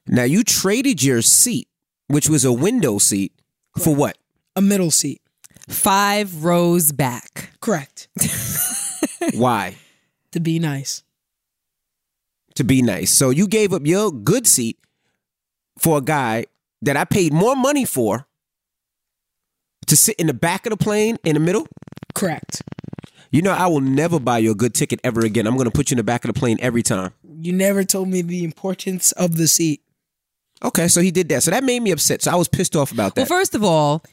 [0.07, 1.67] now, you traded your seat,
[2.07, 3.33] which was a window seat,
[3.77, 4.17] for what?
[4.55, 5.21] A middle seat.
[5.67, 7.51] Five rows back.
[7.61, 8.07] Correct.
[9.33, 9.75] Why?
[10.31, 11.03] To be nice.
[12.55, 13.11] To be nice.
[13.11, 14.79] So you gave up your good seat
[15.77, 16.45] for a guy
[16.81, 18.25] that I paid more money for
[19.87, 21.67] to sit in the back of the plane in the middle.
[22.15, 22.61] Correct.
[23.31, 25.45] You know, I will never buy you a good ticket ever again.
[25.45, 27.13] I'm going to put you in the back of the plane every time.
[27.41, 29.81] You never told me the importance of the seat.
[30.63, 31.43] Okay, so he did that.
[31.43, 32.23] So that made me upset.
[32.23, 33.29] So I was pissed off about that.
[33.29, 34.03] Well, first of all,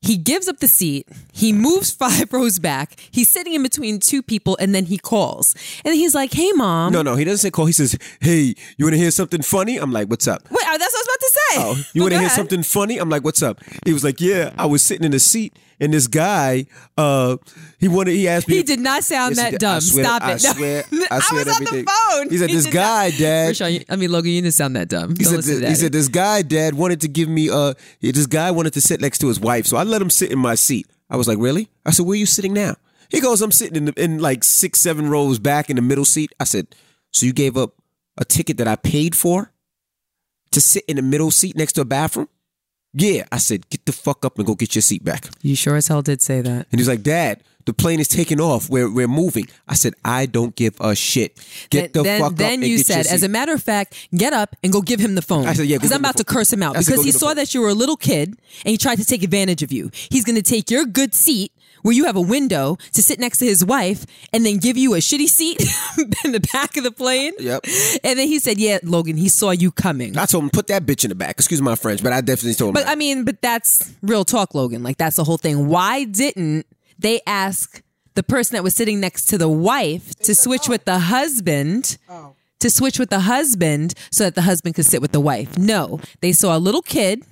[0.00, 1.06] he gives up the seat.
[1.32, 2.98] He moves five rows back.
[3.12, 5.54] He's sitting in between two people, and then he calls.
[5.84, 7.66] And he's like, "Hey, mom." no, no, he doesn't say call.
[7.66, 10.76] He says, "Hey, you want to hear something funny?" I'm like, "What's up?" Wait, uh,
[10.78, 11.56] that's what I was about to say.
[11.58, 12.36] Oh, you want to hear ahead.
[12.36, 12.98] something funny?
[12.98, 15.92] I'm like, "What's up?" He was like, "Yeah, I was sitting in the seat, and
[15.92, 16.64] this guy,
[16.96, 17.36] uh,
[17.78, 19.80] he wanted, he asked me." He did not sound Yes, that dumb.
[19.82, 20.42] Swear- Stop I it.
[20.42, 20.52] No.
[20.52, 22.30] swear- I swear was on the phone.
[22.30, 25.14] He said, "This guy, not- Dad." RaShaun, I mean, Logan, you didn't sound that dumb.
[25.16, 28.72] He said, he said, this guy, dad, wanted to give me, uh, this guy wanted
[28.74, 29.66] to sit next to his wife.
[29.66, 30.86] So I let him sit in my seat.
[31.10, 31.68] I was like, really?
[31.84, 32.76] I said, where are you sitting now?
[33.10, 36.06] He goes, I'm sitting in, the, in like six, seven rows back in the middle
[36.06, 36.32] seat.
[36.40, 36.68] I said,
[37.10, 37.74] so you gave up
[38.16, 39.52] a ticket that I paid for
[40.52, 42.28] to sit in the middle seat next to a bathroom?
[42.94, 43.24] Yeah.
[43.32, 45.28] I said, get the fuck up and go get your seat back.
[45.42, 46.66] you sure as hell did say that.
[46.70, 48.68] And he's like, Dad, the plane is taking off.
[48.68, 49.46] We're, we're moving.
[49.68, 51.38] I said, I don't give a shit.
[51.70, 54.32] Get the then, fuck up then and you said, as a matter of fact, get
[54.32, 55.46] up and go give him the phone.
[55.46, 57.34] I said, yeah, because I'm about to curse him out I because go he saw
[57.34, 59.90] that you were a little kid and he tried to take advantage of you.
[59.92, 63.38] He's going to take your good seat where you have a window to sit next
[63.38, 65.60] to his wife and then give you a shitty seat
[66.24, 67.32] in the back of the plane.
[67.38, 67.64] Yep.
[68.04, 70.84] And then he said, "Yeah, Logan, he saw you coming." I told him, put that
[70.86, 71.32] bitch in the back.
[71.32, 72.74] Excuse my French, but I definitely told him.
[72.74, 72.92] But that.
[72.92, 74.82] I mean, but that's real talk, Logan.
[74.82, 75.68] Like that's the whole thing.
[75.68, 76.66] Why didn't
[76.98, 77.82] they ask
[78.14, 81.98] the person that was sitting next to the wife to switch with the husband?
[82.08, 82.34] Oh.
[82.60, 85.58] To switch with the husband so that the husband could sit with the wife.
[85.58, 87.24] No, they saw a little kid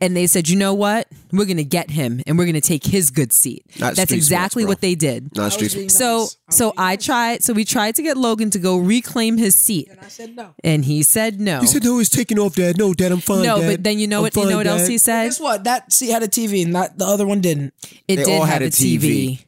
[0.00, 1.08] and they said, you know what?
[1.32, 3.64] We're going to get him and we're going to take his good seat.
[3.78, 5.36] Not That's exactly smarts, what they did.
[5.36, 6.24] Not street was being So.
[6.48, 9.54] I so being I tried, so we tried to get Logan to go reclaim his
[9.54, 10.54] seat And I said no.
[10.62, 11.60] and he said no.
[11.60, 12.76] He said, "No, he's taking off, Dad.
[12.78, 13.70] No, Dad, I'm fine." no, Dad.
[13.70, 15.24] but then you know I'm what, you know what else he said?
[15.24, 15.64] Guess what?
[15.64, 17.72] That seat had a TV and that the other one didn't.
[18.06, 19.00] It They did all had a a TV.
[19.00, 19.44] TV.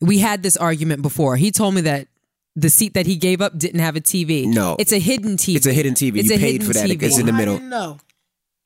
[0.00, 1.36] We had this argument before.
[1.36, 2.08] He told me that
[2.56, 4.46] the seat that he gave up didn't have a TV.
[4.46, 4.74] No.
[4.78, 5.56] it's a hidden TV.
[5.56, 6.16] It's a hidden TV.
[6.18, 6.88] It's You a paid hidden for that.
[6.88, 7.02] TV.
[7.02, 7.58] It's in the middle.
[7.58, 7.98] didn't.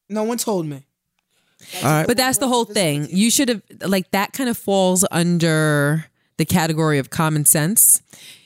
[0.08, 0.82] No one told me.
[1.82, 2.06] All right.
[2.06, 3.06] But that's the whole thing.
[3.10, 8.02] You should have like that kind of falls under the category of common sense.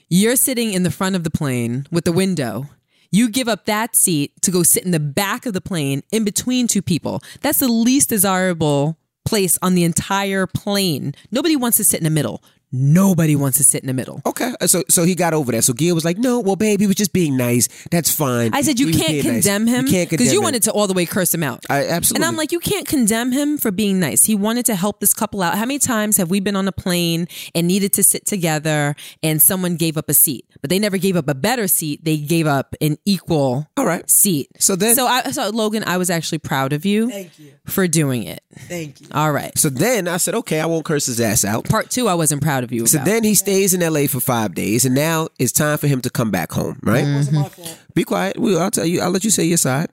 [0.09, 2.69] You're sitting in the front of the plane with the window.
[3.11, 6.25] You give up that seat to go sit in the back of the plane in
[6.25, 7.23] between two people.
[7.41, 11.14] That's the least desirable place on the entire plane.
[11.31, 12.43] Nobody wants to sit in the middle.
[12.79, 14.20] Nobody wants to sit in the middle.
[14.27, 15.62] Okay, uh, so so he got over that.
[15.64, 17.68] So Gia was like, "No, well, babe, he was just being nice.
[17.91, 19.45] That's fine." I said you He can't being nice.
[19.45, 20.45] condemn him You can't condemn because you him.
[20.45, 21.64] wanted to all the way curse him out.
[21.70, 22.24] I absolutely.
[22.24, 24.24] And I'm like, you can't condemn him for being nice.
[24.24, 25.55] He wanted to help this couple out.
[25.55, 29.41] How many times have we been on a plane and needed to sit together and
[29.41, 32.05] someone gave up a seat, but they never gave up a better seat.
[32.05, 34.09] They gave up an equal all right.
[34.11, 34.49] seat.
[34.59, 37.53] So then- so I, so Logan, I was actually proud of you, Thank you.
[37.66, 38.43] for doing it.
[38.68, 39.09] Thank you.
[39.12, 39.57] All right.
[39.59, 42.43] So then I said, "Okay, I won't curse his ass out." Part two, I wasn't
[42.43, 42.87] proud of you.
[42.87, 43.07] So about.
[43.07, 46.11] then he stays in LA for five days, and now it's time for him to
[46.11, 46.79] come back home.
[46.83, 47.05] Right?
[47.05, 47.17] Mm-hmm.
[47.17, 47.79] wasn't my fault.
[47.95, 48.39] Be quiet.
[48.39, 49.01] We, I'll tell you.
[49.01, 49.89] I'll let you say your side.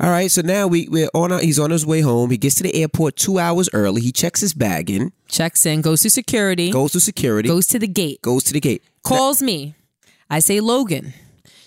[0.00, 0.30] All right.
[0.30, 1.32] So now we we're on.
[1.32, 2.30] Our, he's on his way home.
[2.30, 4.00] He gets to the airport two hours early.
[4.00, 7.78] He checks his bag in, checks in, goes to security, goes to security, goes to
[7.78, 8.82] the gate, goes to the gate.
[9.02, 9.74] calls me.
[10.30, 11.12] I say, Logan,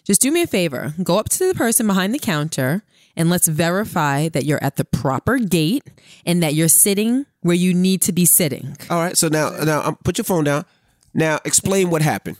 [0.04, 0.94] just do me a favor.
[1.04, 2.84] Go up to the person behind the counter
[3.18, 5.84] and let's verify that you're at the proper gate
[6.26, 8.78] and that you're sitting where you need to be sitting.
[8.90, 9.18] All right.
[9.18, 10.66] So now now um, put your phone down.
[11.14, 12.38] Now explain what happened.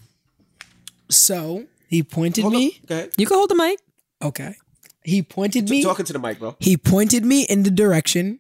[1.10, 2.80] So he pointed me.
[2.86, 3.10] Okay.
[3.18, 3.80] You can hold the mic.
[4.22, 4.56] Okay.
[5.04, 5.84] He pointed me.
[5.84, 6.56] Talking to the mic, bro.
[6.60, 8.40] He pointed me in the direction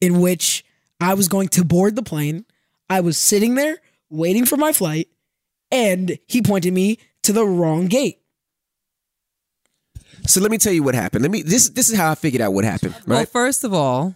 [0.00, 0.64] in which
[1.00, 2.44] I was going to board the plane.
[2.88, 3.78] I was sitting there
[4.08, 5.08] waiting for my flight,
[5.72, 8.20] and he pointed me to the wrong gate.
[10.26, 11.22] So let me tell you what happened.
[11.22, 11.42] Let me.
[11.42, 12.94] This this is how I figured out what happened.
[13.06, 14.14] Well, first of all,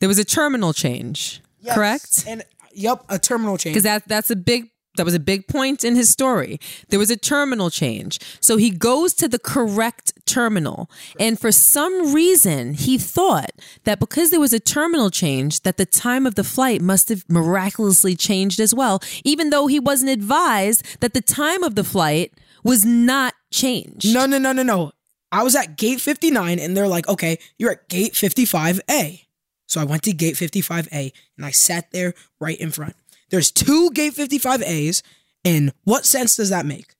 [0.00, 1.40] there was a terminal change,
[1.72, 2.24] correct?
[2.26, 3.74] And yep, a terminal change.
[3.74, 6.58] because that that's a big that was a big point in his story.
[6.88, 8.18] There was a terminal change.
[8.40, 10.90] So he goes to the correct terminal.
[11.20, 13.50] And for some reason, he thought
[13.84, 17.24] that because there was a terminal change that the time of the flight must have
[17.28, 22.32] miraculously changed as well, even though he wasn't advised that the time of the flight
[22.64, 24.12] was not changed.
[24.12, 24.92] No, no, no, no, no.
[25.30, 29.25] I was at gate 59 and they're like, okay, you're at gate 55A.
[29.66, 32.94] So I went to gate 55A and I sat there right in front.
[33.30, 35.02] There's two gate 55As.
[35.44, 36.94] And what sense does that make?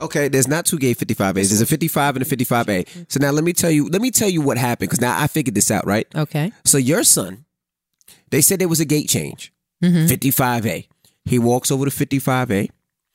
[0.00, 1.32] Okay, there's not two gate 55As.
[1.34, 3.10] There's a 55 and a 55A.
[3.10, 5.26] So now let me tell you, let me tell you what happened because now I
[5.26, 6.06] figured this out, right?
[6.14, 6.52] Okay.
[6.64, 7.44] So your son,
[8.30, 9.52] they said there was a gate change.
[9.82, 10.06] Mm-hmm.
[10.06, 10.88] 55A.
[11.24, 12.70] He walks over to 55A.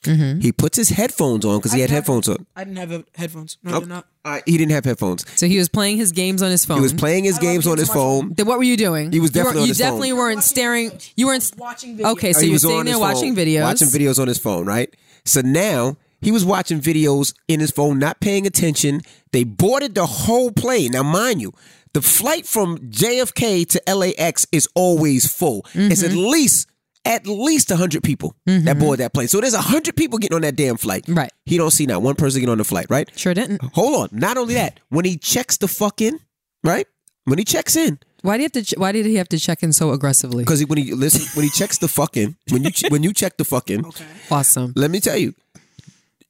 [0.06, 2.45] He puts his headphones on because he had headphones on.
[2.56, 3.58] I didn't have headphones.
[3.64, 4.08] No, I did not.
[4.26, 5.26] Uh, he didn't have headphones.
[5.38, 6.78] So he was playing his games on his phone.
[6.78, 8.22] He was playing his I games on his phone.
[8.28, 8.34] phone.
[8.36, 9.12] Then what were you doing?
[9.12, 9.86] He was You weren't- definitely You his phone.
[9.86, 10.91] definitely weren't staring.
[11.18, 12.12] You weren't Watching videos.
[12.14, 13.62] Okay, so he you were was sitting there his watching phone, videos.
[13.64, 14.93] Watching videos on his phone, right?
[15.26, 19.01] So now he was watching videos in his phone, not paying attention.
[19.34, 20.91] They boarded the whole plane.
[20.91, 21.54] Now, mind you,
[21.93, 25.66] the flight from JFK to LAX is always full.
[25.74, 26.18] It's at Mm-hmm.
[26.30, 26.68] least
[27.06, 29.28] at least 100 people that board that plane.
[29.28, 31.04] So there's 100 people getting on that damn flight.
[31.08, 31.32] Right.
[31.45, 33.10] He don't see not one person get on the flight, right?
[33.18, 33.62] Sure didn't.
[33.74, 34.20] Hold on.
[34.20, 36.20] Not only that, when he checks the fuck in,
[36.64, 36.88] right?
[37.26, 38.64] When he checks in, Why do you have to?
[38.64, 40.43] Ch- why did he have to check in so aggressively?
[40.43, 43.14] because when he listen, when he checks the fuck in, when you ch- when you
[43.14, 43.86] check the fuck in,
[44.32, 44.72] Awesome.
[44.76, 45.34] let me tell you,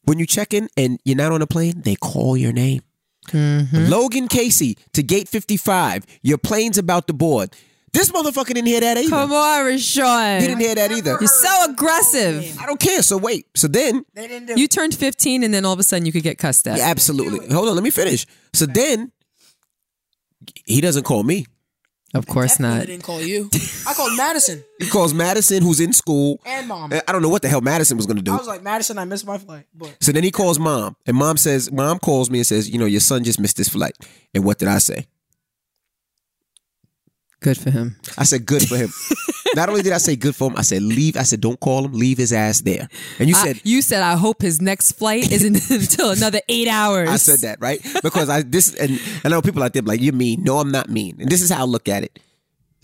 [0.06, 2.82] when you check in and you're not on a plane, they call your name.
[3.30, 3.86] Mm-hmm.
[3.90, 6.06] Logan Casey to gate 55.
[6.24, 7.56] Your plane's about to board.
[7.94, 9.10] This motherfucker didn't hear that either.
[9.10, 10.42] Come on, RaShaun.
[10.42, 11.16] He didn't hear that either.
[11.20, 12.58] You're so aggressive.
[12.60, 13.02] I don't care.
[13.04, 13.46] So wait.
[13.56, 16.12] So then, They didn't do You turned 15 and then all of a sudden you
[16.12, 16.80] could get cussed at.
[16.80, 17.54] absolutely.
[17.54, 17.76] Hold on.
[17.76, 18.26] Let me finish.
[18.54, 19.12] So then,
[20.66, 21.46] he doesn't call me.
[22.16, 22.86] Of course I not.
[22.86, 23.50] didn't call you.
[23.88, 26.40] I called Madison He calls Madison, who's in school.
[26.46, 26.94] and mom.
[26.94, 28.32] I don't know what the hell Madison was going to do.
[28.32, 29.66] I was like, Madison, I missed my flight.
[29.74, 32.78] But So then he calls mom, and mom says, "Mom calls me and says, you
[32.78, 33.96] know, your son just missed his flight."
[34.36, 35.08] And what did I say?
[37.44, 37.96] Good for him.
[38.18, 38.90] I said, "Good for him."
[39.56, 41.86] Not only did I say good for him, I said, "Leave." I said, "Don't call
[41.86, 41.92] him.
[41.94, 42.88] Leave his ass there."
[43.20, 46.68] And you I- said, you said, I hope his next flight isn't until another eight
[46.68, 47.10] hours.
[47.10, 50.14] "I said that right?" Because I this and I know people out there like, "You're
[50.14, 51.18] mean." No, I'm not mean.
[51.20, 52.18] And this is how I look at it.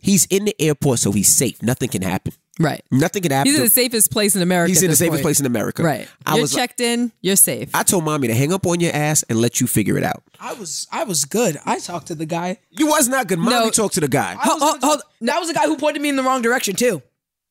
[0.03, 1.61] He's in the airport, so he's safe.
[1.63, 2.33] Nothing can happen.
[2.59, 2.83] Right.
[2.91, 3.49] Nothing can happen.
[3.49, 4.69] He's in the safest place in America.
[4.69, 5.21] he's in the safest point.
[5.23, 5.81] place in America.
[5.81, 6.07] Right.
[6.25, 6.53] I you're was.
[6.53, 7.11] Uh, checked in.
[7.21, 7.69] You're safe.
[7.73, 10.23] I told mommy to hang up on your ass and let you figure it out.
[10.39, 11.57] I was I was good.
[11.65, 12.57] I talked to the guy.
[12.69, 13.39] You was not good.
[13.39, 13.69] Mommy No.
[13.71, 14.33] talked to the guy.
[14.33, 16.75] I was hold- hold- that was the guy who pointed me in the wrong direction
[16.75, 17.01] too.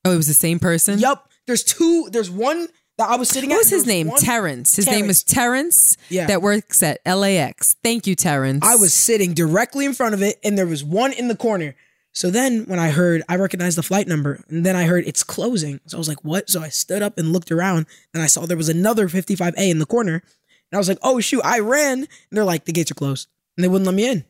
[0.05, 0.99] oh, it was the same person?
[0.99, 1.31] Yup.
[1.47, 2.09] There's two.
[2.13, 3.61] There's one that I was sitting What at.
[3.61, 4.09] was his There name?
[4.09, 4.77] one- Terrence.
[4.77, 5.97] His name was Terrence.
[6.11, 6.27] Yeah.
[6.27, 7.77] That works at LAX.
[7.83, 8.65] Thank you, Terrence.
[8.65, 11.75] I was sitting directly in front of it, and there was one in the corner.
[12.19, 15.23] So then, when I heard, I recognized the flight number, and then I heard it's
[15.23, 15.79] closing.
[15.87, 18.45] So I was like, "What?" So I stood up and looked around, and I saw
[18.45, 21.99] there was another 55A in the corner, and I was like, "Oh shoot!" I ran,
[22.01, 24.25] and they're like, "The gates are closed," and they wouldn't let me in.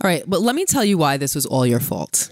[0.00, 2.30] All right, but let me tell you why this was all your fault.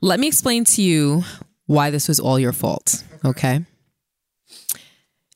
[0.00, 1.24] Let me explain to you
[1.66, 3.02] why this was all your fault.
[3.24, 3.64] Okay.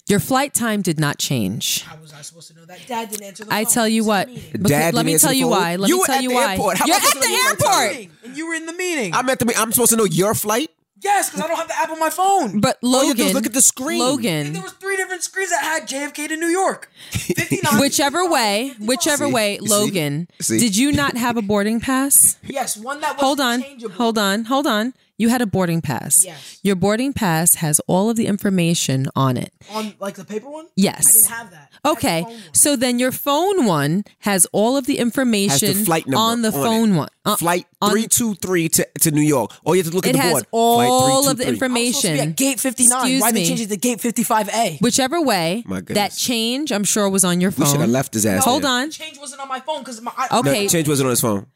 [0.06, 1.82] Your flight time did not change.
[1.82, 2.78] How was I supposed to know that?
[2.86, 4.26] Dad didn't answer the I tell you what.
[4.28, 5.50] Dad let didn't me answer tell the you phone?
[5.52, 5.76] why.
[5.76, 6.52] Let You me were tell at you the why.
[6.52, 6.76] airport.
[6.76, 8.08] How You're I at supposed the to know you were airport.
[8.26, 9.14] And you were in the meeting.
[9.14, 9.54] I'm at the.
[9.56, 10.70] I'm supposed to know your flight.
[11.02, 12.60] Yes, because I don't have the app on my phone.
[12.60, 13.98] But All you do Logan, is look at the screen.
[13.98, 16.90] Logan, there was three different screens that had JFK to New York.
[17.10, 17.78] 59.
[17.80, 19.32] whichever way, whichever See?
[19.32, 19.68] way, See?
[19.68, 20.58] Logan, See?
[20.58, 22.38] did you not have a boarding pass?
[22.44, 23.94] Yes, one that was hold on, changeable.
[23.96, 24.94] hold on, hold on.
[25.16, 26.24] You had a boarding pass.
[26.24, 26.58] Yes.
[26.64, 29.52] Your boarding pass has all of the information on it.
[29.70, 30.66] On like the paper one?
[30.74, 31.06] Yes.
[31.06, 31.56] I didn't have that.
[31.56, 35.02] I had the Okay, phone so then your phone one has all of the Has
[35.02, 36.52] information the flight number on the it.
[36.52, 37.08] phone one.
[37.24, 39.52] Uh, Flight on- three two three to to New York.
[39.64, 40.46] Oh, you have to look at the has board.
[40.50, 41.46] all Flight of the 323.
[41.46, 42.30] I was supposed to be information.
[42.30, 42.98] at gate 59.
[43.00, 43.40] Excuse Why me.
[43.40, 44.80] they change it to gate 55A?
[44.80, 48.26] Whichever way, My that change I'm sure was on your We should have left his
[48.26, 48.44] ass.
[48.44, 48.90] Hold on.
[48.90, 50.10] Change wasn't on my phone because my.
[50.16, 50.66] I, No, Okay.
[50.66, 51.46] change wasn't on his phone.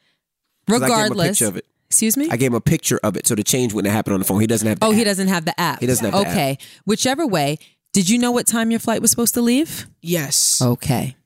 [0.68, 1.64] 'Cause I gave him a Regardless, picture of it.
[1.90, 2.28] Excuse me.
[2.30, 4.40] I gave him a picture of it, so the change wouldn't happen on the phone.
[4.40, 4.80] He doesn't have.
[4.80, 5.80] The oh, he doesn't have the app.
[5.80, 6.32] He doesn't have the app.
[6.32, 7.58] Okay, whichever way.
[7.94, 9.86] Did you know what time your flight was supposed to leave?
[10.02, 10.60] Yes.
[10.62, 11.16] Okay.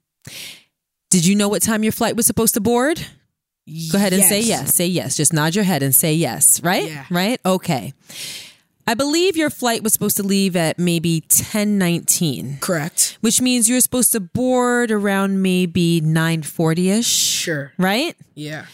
[1.10, 3.04] Did you know what time your flight was supposed to board?
[3.90, 4.74] Go ahead and say yes.
[4.74, 5.16] Say yes.
[5.16, 6.86] Just nod your head and say yes, right?
[6.88, 7.04] Yeah.
[7.10, 7.40] Right?
[7.44, 7.92] Okay.
[8.86, 13.16] I believe your flight was supposed to leave at maybe 1019, Correct.
[13.20, 17.04] which means you were supposed to board around maybe 940ish,
[17.42, 17.72] Sure.
[17.78, 18.16] right?
[18.34, 18.66] Yeah.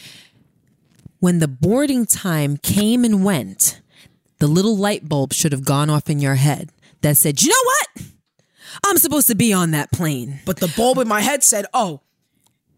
[1.21, 3.81] When the boarding time came and went,
[4.39, 7.65] the little light bulb should have gone off in your head that said, "You know
[7.65, 8.07] what?
[8.87, 12.03] I'm supposed to be on that plane." But the bulb in my head said, "Oh,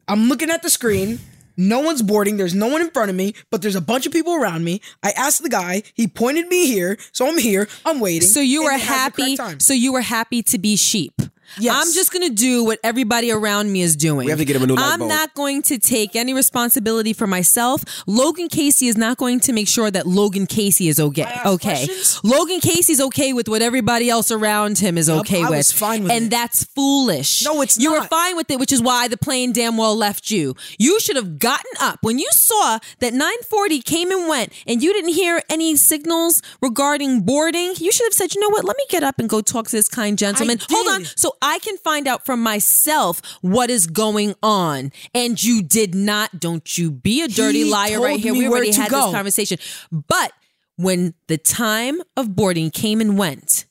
[0.08, 1.20] I'm looking at the screen.
[1.56, 2.38] No one's boarding.
[2.38, 4.80] There's no one in front of me, but there's a bunch of people around me.
[5.02, 5.82] I asked the guy.
[5.92, 7.68] He pointed me here, so I'm here.
[7.84, 8.26] I'm waiting.
[8.26, 9.58] So you were it has the happy.
[9.58, 11.20] So you were happy to be sheep.
[11.58, 11.74] Yes.
[11.76, 14.24] I'm just gonna do what everybody around me is doing.
[14.26, 15.10] We have to get him a new light I'm bulb.
[15.10, 17.84] not going to take any responsibility for myself.
[18.06, 21.26] Logan Casey is not going to make sure that Logan Casey is okay.
[21.44, 21.86] Okay.
[21.86, 22.20] questions?
[22.24, 25.58] Logan Casey's okay with what everybody else around him is okay I with.
[25.58, 26.30] was fine with and it.
[26.30, 27.44] that's foolish.
[27.44, 30.30] No, it's you were fine with it, which is why the plane damn well left
[30.30, 30.54] you.
[30.78, 34.92] You should have gotten up when you saw that 940 came and went, and you
[34.92, 37.74] didn't hear any signals regarding boarding.
[37.78, 38.64] You should have said, "You know what?
[38.64, 41.58] Let me get up and go talk to this kind gentleman." Hold on, so I
[41.60, 44.92] can find out from myself what is going on.
[45.14, 46.40] And you did not.
[46.40, 48.32] Don't you be a dirty He liar right here.
[48.32, 49.06] We already had go.
[49.06, 49.58] this conversation,
[49.90, 50.32] but
[50.76, 53.66] when the time of boarding came and went.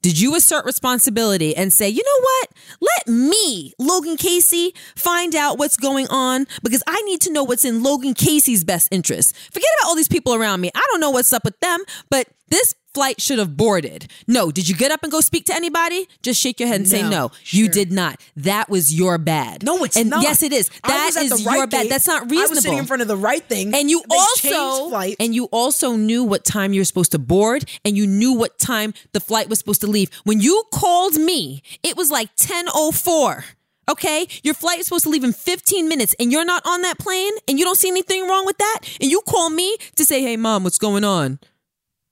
[0.00, 2.48] Did you assert responsibility and say, you know what?
[2.80, 7.64] Let me, Logan Casey, find out what's going on because I need to know what's
[7.64, 9.36] in Logan Casey's best interest.
[9.52, 10.70] Forget about all these people around me.
[10.74, 11.80] I don't know what's up with them,
[12.10, 14.08] but this flight should have boarded.
[14.26, 16.08] No, did you get up and go speak to anybody?
[16.22, 17.30] Just shake your head and say No, no.
[17.46, 18.20] You did not.
[18.36, 19.62] That was your bad.
[19.62, 20.22] No, it's and not.
[20.22, 20.68] Yes, it is.
[20.82, 21.88] That is right your bad.
[21.88, 22.40] That's not reasonable.
[22.40, 25.16] I was sitting in front of the right thing, and you also flight.
[25.20, 28.58] and you also knew what time you were supposed to board and you knew what
[28.58, 33.44] time the flight was supposed to leave when you called me it was like 1004
[33.88, 36.98] okay your flight is supposed to leave in 15 minutes and you're not on that
[36.98, 40.22] plane and you don't see anything wrong with that and you call me to say
[40.22, 41.38] hey mom what's going on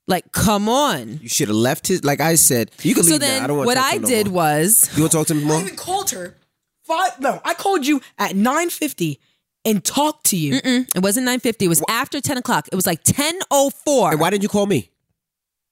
[0.09, 2.05] like come on You should have left his.
[2.05, 3.27] Like I said, you can leave so now.
[3.27, 4.35] I then don't want what to talk i to him no did more.
[4.35, 5.61] was You want to talk to him I more?
[5.61, 6.37] even called her.
[6.85, 7.21] Five.
[7.21, 9.19] No, I called you at nine fifty
[9.65, 10.61] and talked to you.
[10.63, 14.45] it wasn't 950 it was after 10 o'clock it was like 1004 Hey, why didn't
[14.45, 14.91] you call me?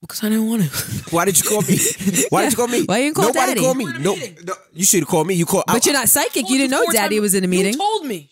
[0.01, 0.68] Because I didn't want to.
[1.14, 1.78] Why did you call me?
[2.28, 2.82] Why did you call me?
[2.85, 3.61] Why you didn't you call Nobody Daddy?
[3.61, 3.85] called me.
[3.87, 4.14] We were in a No,
[4.49, 5.32] no, you should have called me.
[5.35, 5.64] You called.
[5.66, 7.78] but I- you're not psychic you didn't know daddy times- was in a meeting You
[7.78, 8.30] told me.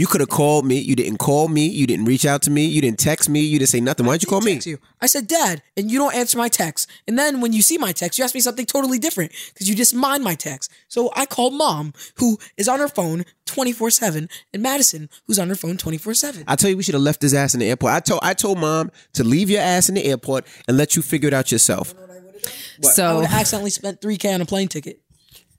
[0.00, 0.78] You could have called me.
[0.78, 1.66] You didn't call me.
[1.68, 2.64] You didn't reach out to me.
[2.64, 3.40] You didn't text me.
[3.40, 4.06] You didn't say nothing.
[4.06, 4.58] Why did you call me?
[4.64, 4.78] you.
[4.98, 6.88] I said, Dad, and you don't answer my text.
[7.06, 9.74] And then when you see my text, you ask me something totally different because you
[9.74, 10.72] just mind my text.
[10.88, 15.50] So I called mom, who is on her phone 24 7, and Madison, who's on
[15.50, 16.44] her phone 24 7.
[16.48, 17.92] I tell you, we should have left his ass in the airport.
[17.92, 21.02] I told I told mom to leave your ass in the airport and let you
[21.02, 21.92] figure it out yourself.
[21.98, 24.98] I so would have accidentally spent 3K on a plane ticket.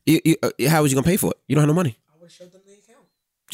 [0.07, 1.37] You- you- uh, how was you gonna pay for it?
[1.47, 1.99] You don't have no money.
[2.09, 2.60] I would have showed them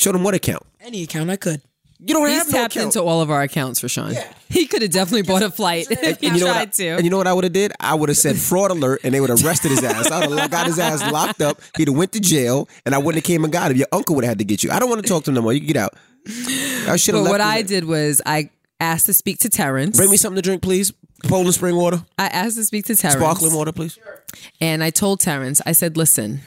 [0.04, 0.64] the him what account.
[0.82, 1.62] Any account I could.
[2.00, 2.96] You don't He's have no tapped account.
[2.96, 4.14] into all of our accounts for Sean.
[4.50, 6.88] He could have definitely bought a flight if he you know tried what I, to.
[6.90, 7.72] And you know what I would have did?
[7.80, 10.12] I would have said fraud alert, and they would have arrested his ass.
[10.12, 11.60] I would have got his ass locked up.
[11.76, 13.78] He'd have went to jail, and I wouldn't have came and got him.
[13.78, 14.70] Your uncle would have had to get you.
[14.70, 15.54] I don't want to talk to him no more.
[15.54, 15.96] You can get out.
[16.88, 17.24] I should have.
[17.24, 17.68] but left what his I ass.
[17.68, 19.98] did was I asked to speak to Terrence.
[19.98, 20.94] Bring me something to drink, please.
[21.24, 23.20] Poland spring water, I asked to speak to Terrence.
[23.20, 23.98] sparkling water, please.
[24.62, 26.42] And I told Terrence, I said, listen,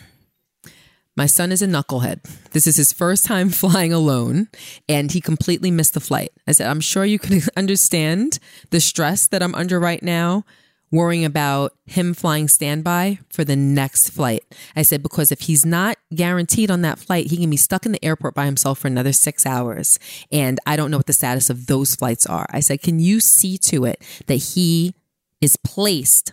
[1.20, 2.22] my son is a knucklehead.
[2.52, 4.48] This is his first time flying alone,
[4.88, 6.32] and he completely missed the flight.
[6.46, 8.38] I said, I'm sure you can understand
[8.70, 10.46] the stress that I'm under right now,
[10.90, 14.44] worrying about him flying standby for the next flight.
[14.74, 17.92] I said, because if he's not guaranteed on that flight, he can be stuck in
[17.92, 19.98] the airport by himself for another six hours.
[20.32, 22.46] And I don't know what the status of those flights are.
[22.48, 24.94] I said, can you see to it that he
[25.42, 26.32] is placed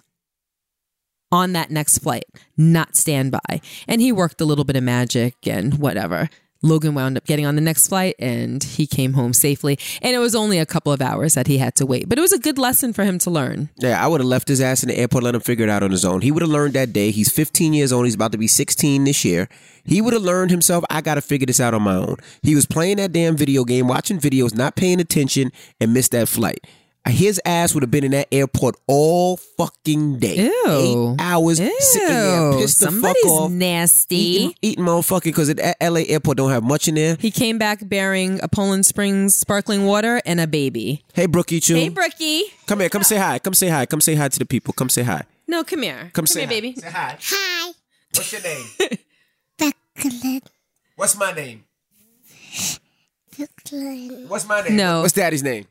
[1.31, 2.25] on that next flight,
[2.55, 3.61] not standby.
[3.87, 6.29] And he worked a little bit of magic and whatever.
[6.63, 9.77] Logan wound up getting on the next flight and he came home safely.
[10.01, 12.09] And it was only a couple of hours that he had to wait.
[12.09, 13.69] But it was a good lesson for him to learn.
[13.77, 15.83] Yeah, I would have left his ass in the airport, let him figure it out
[15.83, 16.21] on his own.
[16.21, 17.11] He would have learned that day.
[17.11, 18.05] He's 15 years old.
[18.05, 19.47] He's about to be 16 this year.
[19.85, 22.17] He would have learned himself, I got to figure this out on my own.
[22.41, 26.27] He was playing that damn video game, watching videos, not paying attention, and missed that
[26.27, 26.65] flight.
[27.09, 30.45] His ass would have been in that airport all fucking day.
[30.45, 30.51] Ew.
[30.67, 31.75] Eight hours Ew.
[31.79, 33.51] sitting there, pissed the Somebody's fuck off.
[33.51, 34.15] nasty.
[34.15, 37.15] Eating, eating motherfucking because at LA airport don't have much in there.
[37.19, 41.03] He came back bearing a Poland Springs sparkling water and a baby.
[41.13, 41.75] Hey, Brookie Choo.
[41.75, 42.43] Hey, Brookie.
[42.65, 42.89] come here.
[42.89, 43.39] Come say hi.
[43.39, 43.85] Come say hi.
[43.85, 44.73] Come say hi to the people.
[44.73, 45.23] Come say hi.
[45.47, 46.11] No, come here.
[46.13, 46.53] Come, say here, hi.
[46.53, 46.73] baby.
[46.75, 47.17] Say hi.
[47.21, 47.71] Hi,
[48.13, 48.65] What's your name?
[49.95, 50.41] Brooklyn.
[50.95, 51.63] What's my name?
[53.35, 54.25] Brooklyn.
[54.27, 54.75] What's my name?
[54.75, 55.01] No.
[55.01, 55.65] What's daddy's name?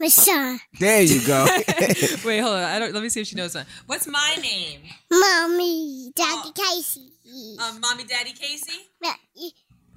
[0.00, 0.58] Michelle.
[0.80, 1.44] There you go.
[2.24, 2.64] Wait, hold on.
[2.64, 2.92] I don't.
[2.92, 3.64] Let me see if she knows one.
[3.86, 4.80] What's my name?
[5.10, 7.12] Mommy, Daddy Casey.
[7.62, 8.72] Um, Mommy, Daddy, Casey.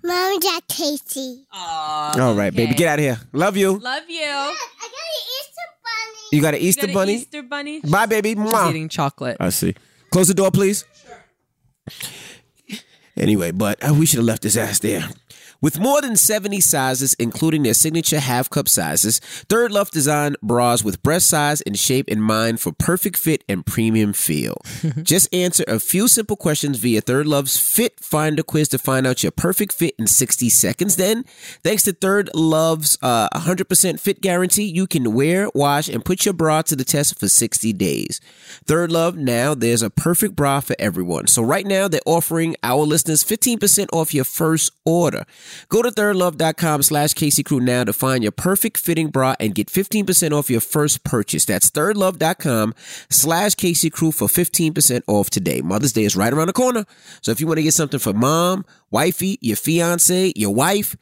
[0.04, 1.46] Mommy, Daddy Casey.
[1.52, 2.22] Aw.
[2.22, 2.74] All right, baby.
[2.76, 3.20] Get out of here.
[3.34, 3.78] Love you.
[3.80, 4.22] Love you.
[4.24, 6.28] I got an Easter bunny.
[6.32, 7.14] You got an Easter Got an bunny?
[7.16, 7.82] Easter bunny.
[7.82, 8.30] Bye, baby.
[8.30, 8.70] She's Mwah.
[8.70, 9.38] eating chocolate.
[9.40, 9.76] I see.
[10.12, 10.86] Close the door, please.
[11.04, 12.78] Sure.
[13.18, 15.04] Anyway, but uh, we should have left his ass there.
[15.62, 21.02] With more than 70 sizes, including their signature half cup sizes, ThirdLove designed bras with
[21.02, 24.62] breast size and shape in mind for perfect fit and premium feel.
[25.04, 29.32] Just answer a few simple questions via ThirdLove's Fit Finder quiz to find out your
[29.32, 30.96] perfect fit in 60 seconds.
[30.96, 31.24] Then,
[31.64, 36.62] thanks to ThirdLove's uh, 100% fit guarantee, you can wear, wash, and put your bra
[36.64, 38.22] to the test for 60 days.
[38.66, 41.28] ThirdLove, now there's a perfect bra for everyone.
[41.28, 45.26] So right now, they're offering our listeners 15% off your first order.
[45.70, 49.68] Go to thirdlove.com slash Casey Crew now to find your perfect fitting bra and get
[49.68, 51.46] 15% off your first purchase.
[51.46, 52.74] That's thirdlove.com
[53.10, 55.62] slash Casey Crew for 15% off today.
[55.62, 56.86] Mother's Day is right around the corner.
[57.22, 60.96] So if you want to get something for mom, wifey, your fiance, your wife,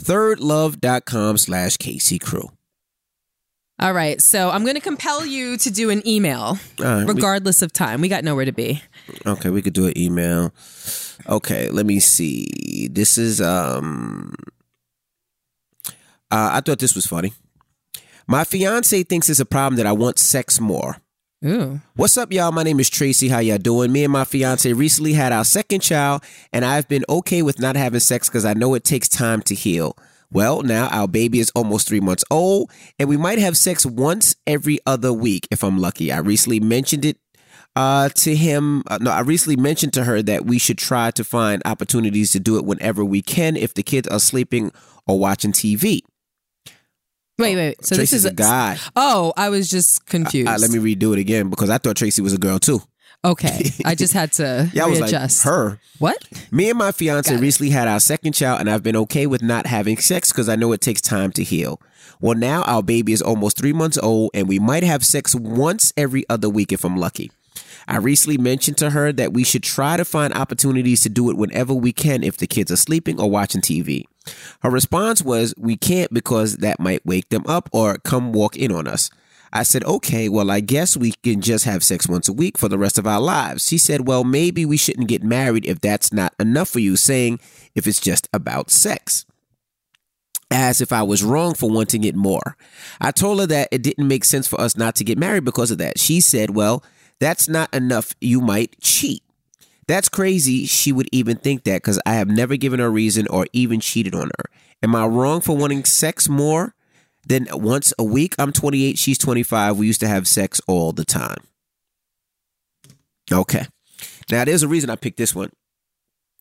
[0.00, 2.50] thirdlove.com slash Casey Crew.
[3.78, 4.20] All right.
[4.20, 8.02] So I'm going to compel you to do an email, right, we- regardless of time.
[8.02, 8.82] We got nowhere to be.
[9.26, 10.52] Okay, we could do an email.
[11.28, 12.88] Okay, let me see.
[12.90, 14.34] This is um
[16.30, 17.32] uh, I thought this was funny.
[18.26, 20.98] My fiance thinks it's a problem that I want sex more.
[21.44, 21.80] Ooh.
[21.96, 22.52] What's up, y'all?
[22.52, 23.28] My name is Tracy.
[23.28, 23.90] How y'all doing?
[23.90, 27.76] Me and my fiance recently had our second child, and I've been okay with not
[27.76, 29.96] having sex because I know it takes time to heal.
[30.30, 34.36] Well, now our baby is almost three months old, and we might have sex once
[34.46, 36.12] every other week if I'm lucky.
[36.12, 37.16] I recently mentioned it
[37.76, 38.82] uh, to him.
[38.86, 42.40] Uh, no, I recently mentioned to her that we should try to find opportunities to
[42.40, 44.72] do it whenever we can if the kids are sleeping
[45.06, 46.00] or watching TV.
[47.38, 47.84] Wait, wait.
[47.84, 48.76] So Tracy's this is a guy.
[48.96, 50.48] Oh, I was just confused.
[50.48, 52.82] Uh, let me redo it again because I thought Tracy was a girl too.
[53.22, 55.12] Okay, I just had to Yeah, I was like
[55.42, 55.78] her.
[55.98, 56.26] What?
[56.50, 59.66] Me and my fiance recently had our second child, and I've been okay with not
[59.66, 61.82] having sex because I know it takes time to heal.
[62.20, 65.92] Well, now our baby is almost three months old, and we might have sex once
[65.98, 67.30] every other week if I'm lucky.
[67.88, 71.36] I recently mentioned to her that we should try to find opportunities to do it
[71.36, 74.04] whenever we can if the kids are sleeping or watching TV.
[74.62, 78.72] Her response was, We can't because that might wake them up or come walk in
[78.72, 79.10] on us.
[79.52, 82.68] I said, okay, well, I guess we can just have sex once a week for
[82.68, 83.66] the rest of our lives.
[83.66, 87.40] She said, well, maybe we shouldn't get married if that's not enough for you, saying
[87.74, 89.26] if it's just about sex.
[90.52, 92.56] As if I was wrong for wanting it more.
[93.00, 95.70] I told her that it didn't make sense for us not to get married because
[95.70, 95.98] of that.
[95.98, 96.84] She said, well,
[97.20, 98.14] that's not enough.
[98.20, 99.22] You might cheat.
[99.86, 100.66] That's crazy.
[100.66, 103.80] She would even think that because I have never given her a reason or even
[103.80, 104.44] cheated on her.
[104.82, 106.74] Am I wrong for wanting sex more
[107.26, 108.34] than once a week?
[108.38, 108.96] I'm 28.
[108.98, 109.76] She's 25.
[109.78, 111.38] We used to have sex all the time.
[113.32, 113.66] Okay.
[114.30, 115.50] Now, there's a reason I picked this one,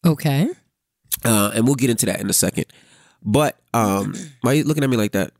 [0.05, 0.47] Okay.
[1.25, 2.65] uh, and we'll get into that in a second.
[3.23, 5.31] But um, why are you looking at me like that?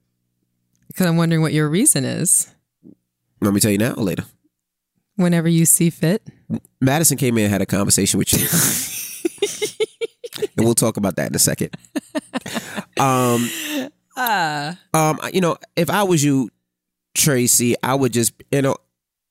[0.88, 2.52] Because I'm wondering what your reason is.
[3.40, 4.26] Let me tell you now or later.
[5.20, 6.26] Whenever you see fit.
[6.80, 8.48] Madison came in and had a conversation with you.
[10.56, 11.76] and we'll talk about that in a second.
[12.98, 13.50] Um,
[14.18, 16.50] Uh, um, you know, if I was you,
[17.16, 18.76] Tracy, I would just, you know,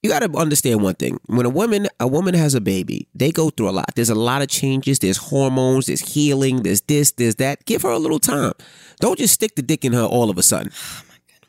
[0.03, 1.19] you got to understand one thing.
[1.27, 3.95] When a woman, a woman has a baby, they go through a lot.
[3.95, 5.01] There's a lot of changes.
[5.01, 5.87] There's hormones.
[5.87, 6.63] There's healing.
[6.63, 7.13] There's this.
[7.13, 7.65] There's that.
[7.67, 8.53] Give her a little time.
[9.01, 10.71] Don't just stick the dick in her all of a sudden.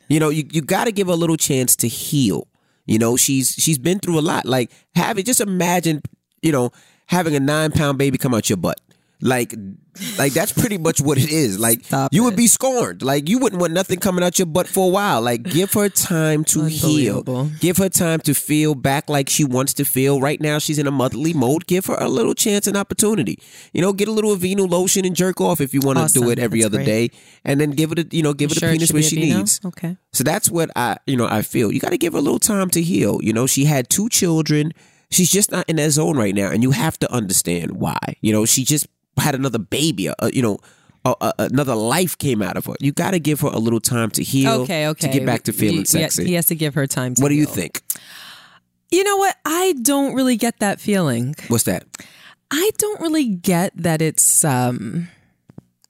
[0.08, 2.48] You know, you, you got to give her a little chance to heal.
[2.90, 4.46] You know, she's she's been through a lot.
[4.46, 5.24] Like have it.
[5.24, 6.02] Just imagine,
[6.42, 6.72] you know,
[7.06, 8.80] having a nine pound baby come out your butt.
[9.22, 9.54] Like,
[10.18, 11.58] like that's pretty much what it is.
[11.58, 12.36] Like, Stop you would it.
[12.36, 13.02] be scorned.
[13.02, 15.20] Like, you wouldn't want nothing coming out your butt for a while.
[15.20, 17.22] Like, give her time to heal.
[17.60, 20.20] Give her time to feel back like she wants to feel.
[20.20, 21.66] Right now, she's in a motherly mode.
[21.66, 23.38] Give her a little chance and opportunity.
[23.72, 26.30] You know, get a little Aveeno lotion and jerk off if you want to do
[26.30, 27.12] it every That's other great.
[27.12, 29.02] day, and then give it a you know give it Sure a penis should where
[29.02, 29.60] she needs.
[29.64, 29.96] Okay.
[30.12, 31.70] So that's what I, you know, I feel.
[31.72, 33.20] You got to give her a little time to heal.
[33.22, 34.72] You know, she had two children.
[35.10, 37.98] She's just not in that zone right now, and you have to understand why.
[38.20, 40.08] You know, she just had another baby.
[40.08, 40.58] Uh, you know,
[41.04, 42.74] uh, uh, another life came out of her.
[42.80, 44.62] You got to give her a little time to heal.
[44.62, 45.06] Okay, okay.
[45.06, 46.26] To get back to feeling yeah, sexy.
[46.26, 47.80] He has to give her time to what do you think?
[48.90, 49.36] You know what?
[49.44, 51.34] I don't really get that feeling.
[51.48, 51.84] What's that?
[52.50, 55.08] I don't really get that it's um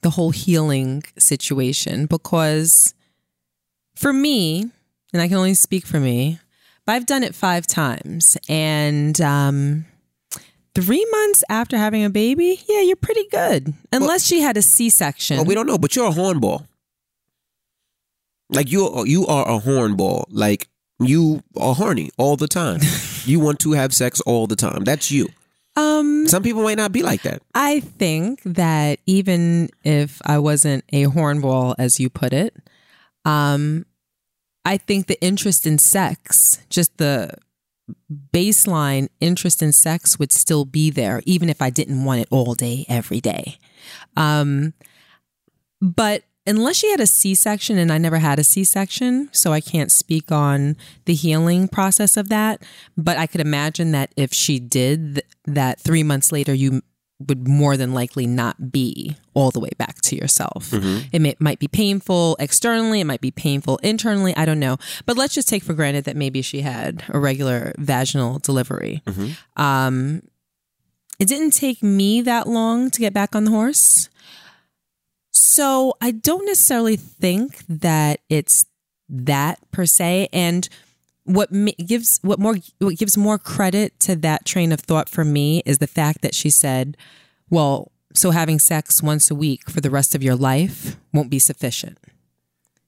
[0.02, 2.94] the whole healing situation because
[3.96, 4.70] for me,
[5.12, 6.38] and I can only speak for me,
[6.86, 9.86] but I've done it five times and um
[10.74, 13.74] three months after having a baby, yeah, you're pretty good.
[13.92, 15.36] Unless she had a C section.
[15.38, 16.66] Well, we don't know, but you're a hornball.
[18.48, 20.24] Like you, are you are a hornball.
[20.28, 20.68] Like
[20.98, 22.80] you are horny all the time.
[23.24, 24.84] you want to have sex all the time.
[24.84, 25.28] That's you.
[25.76, 27.42] um Some people might not be like that.
[27.54, 32.56] I think that even if I wasn't a hornball, as you put it,
[33.24, 33.86] um,
[34.64, 37.34] I think the interest in sex, just the
[38.32, 42.55] baseline interest in sex, would still be there, even if I didn't want it all
[42.55, 43.59] day, every day.
[44.16, 44.74] Um,
[45.80, 49.53] but unless she had a C section, and I never had a C section, so
[49.53, 52.62] I can't speak on the healing process of that.
[52.97, 56.82] But I could imagine that if she did, th- that three months later, you
[57.28, 60.72] would more than likely not be all the way back to yourself.
[61.12, 64.34] It may, might be painful externally, it might be painful internally.
[64.36, 64.78] I don't know.
[65.06, 69.02] But let's just take for granted that maybe she had a regular vaginal delivery.
[69.56, 70.22] Um,
[71.18, 74.08] it didn't take me that long to get back on the horse.
[75.32, 78.64] So I don't necessarily think that it's
[79.08, 80.28] that per se.
[80.32, 80.68] And
[81.35, 81.51] what
[81.87, 85.78] gives what more what gives more credit to that train of thought for me is
[85.78, 86.97] the fact that she said,
[87.49, 91.39] "Well, so having sex once a week for the rest of your life won't be
[91.39, 91.99] sufficient,"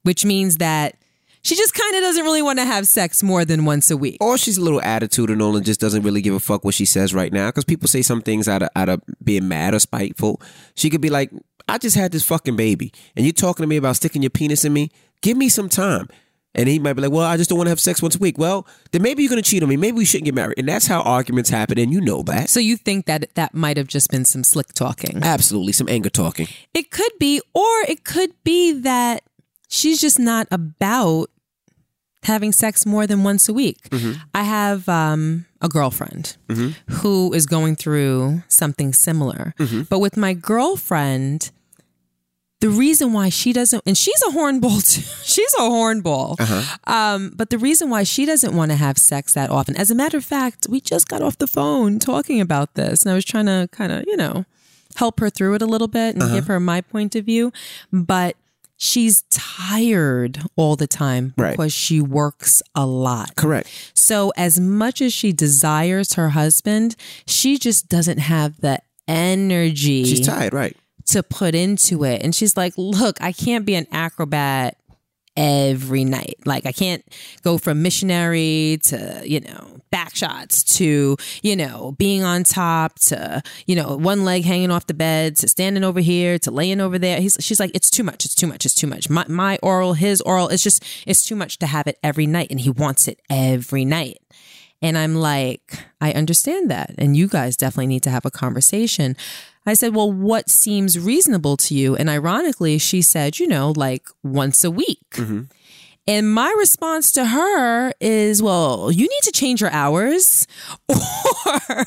[0.02, 0.96] which means that
[1.42, 4.16] she just kind of doesn't really want to have sex more than once a week.
[4.20, 7.12] Or she's a little attitudinal and just doesn't really give a fuck what she says
[7.12, 7.48] right now.
[7.48, 10.40] Because people say some things out of out of being mad or spiteful.
[10.74, 11.30] She could be like,
[11.68, 14.64] "I just had this fucking baby, and you're talking to me about sticking your penis
[14.64, 14.90] in me.
[15.20, 16.08] Give me some time."
[16.54, 18.18] And he might be like, "Well, I just don't want to have sex once a
[18.18, 19.76] week." Well, then maybe you're gonna cheat on me.
[19.76, 20.58] Maybe we shouldn't get married.
[20.58, 22.50] And that's how arguments happen, and you know that.
[22.50, 25.20] So you think that that might have just been some slick talking?
[25.22, 26.48] Absolutely, some anger talking.
[26.74, 29.22] It could be, or it could be that
[29.68, 31.30] she's just not about
[32.24, 33.88] having sex more than once a week.
[33.90, 34.20] Mm-hmm.
[34.34, 36.92] I have um, a girlfriend mm-hmm.
[36.94, 39.54] who is going through something similar.
[39.58, 39.82] Mm-hmm.
[39.82, 41.50] But with my girlfriend,
[42.62, 45.02] the reason why she doesn't, and she's a hornball too.
[45.24, 46.38] she's a hornball.
[46.86, 49.94] Um, but the reason why she doesn't want to have sex that often, as a
[49.94, 53.24] matter of fact, we just got off the phone talking about this, and I was
[53.24, 54.44] trying to kind of, you know,
[54.96, 57.52] help her through it a little bit and give her my point of view.
[57.92, 58.36] But
[58.76, 61.52] she's tired all the time Right.
[61.52, 63.36] because she works a lot.
[63.36, 63.68] Correct.
[63.94, 66.94] So, as much as she desires her husband,
[67.26, 70.76] she just doesn't have the energy She's tired, right?
[71.06, 72.22] To put into it.
[72.22, 74.76] And she's like, look, I can't be an acrobat
[75.36, 76.36] every night.
[76.44, 77.02] Like I can't
[77.42, 83.42] go from missionary to, you know, back shots to, you know, being on top to,
[83.66, 86.98] you know, one leg hanging off the bed to standing over here to laying over
[86.98, 87.20] there.
[87.20, 88.24] He's, she's like, it's too much.
[88.24, 88.64] It's too much.
[88.64, 89.08] It's too much.
[89.08, 92.48] My, my oral, his oral, it's just, it's too much to have it every night.
[92.50, 94.18] And he wants it every night.
[94.82, 96.94] And I'm like, I understand that.
[96.98, 99.16] And you guys definitely need to have a conversation.
[99.66, 101.94] I said, Well, what seems reasonable to you?
[101.96, 104.98] And ironically, she said, You know, like once a week.
[106.08, 110.48] And my response to her is, Well, you need to change your hours
[110.88, 111.84] or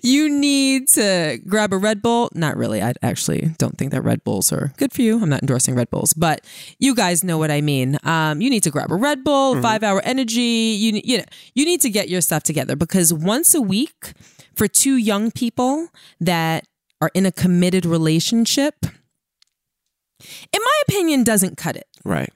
[0.00, 2.30] you need to grab a Red Bull.
[2.34, 2.80] Not really.
[2.80, 5.20] I actually don't think that Red Bulls are good for you.
[5.20, 6.42] I'm not endorsing Red Bulls, but
[6.78, 7.98] you guys know what I mean.
[8.04, 10.40] Um, you need to grab a Red Bull, five hour energy.
[10.40, 14.12] You, you know, you need to get your stuff together because once a week
[14.54, 15.88] for two young people
[16.20, 16.64] that
[17.00, 21.86] are in a committed relationship, in my opinion, doesn't cut it.
[22.04, 22.32] Right.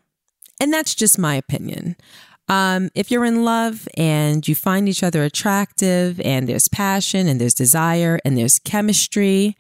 [0.61, 1.97] And that's just my opinion.
[2.49, 7.41] Um, if you're in love and you find each other attractive and there's passion and
[7.41, 9.57] there's desire and there's chemistry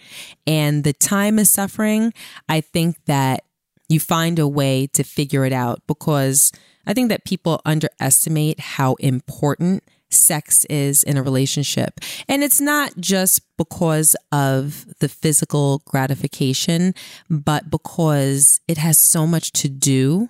[0.46, 2.12] and the time is suffering,
[2.48, 3.44] I think that
[3.88, 6.52] you find a way to figure it out because
[6.86, 12.00] I think that people underestimate how important sex is in a relationship.
[12.28, 16.94] And it's not just because of the physical gratification,
[17.28, 20.28] but because it has so much to do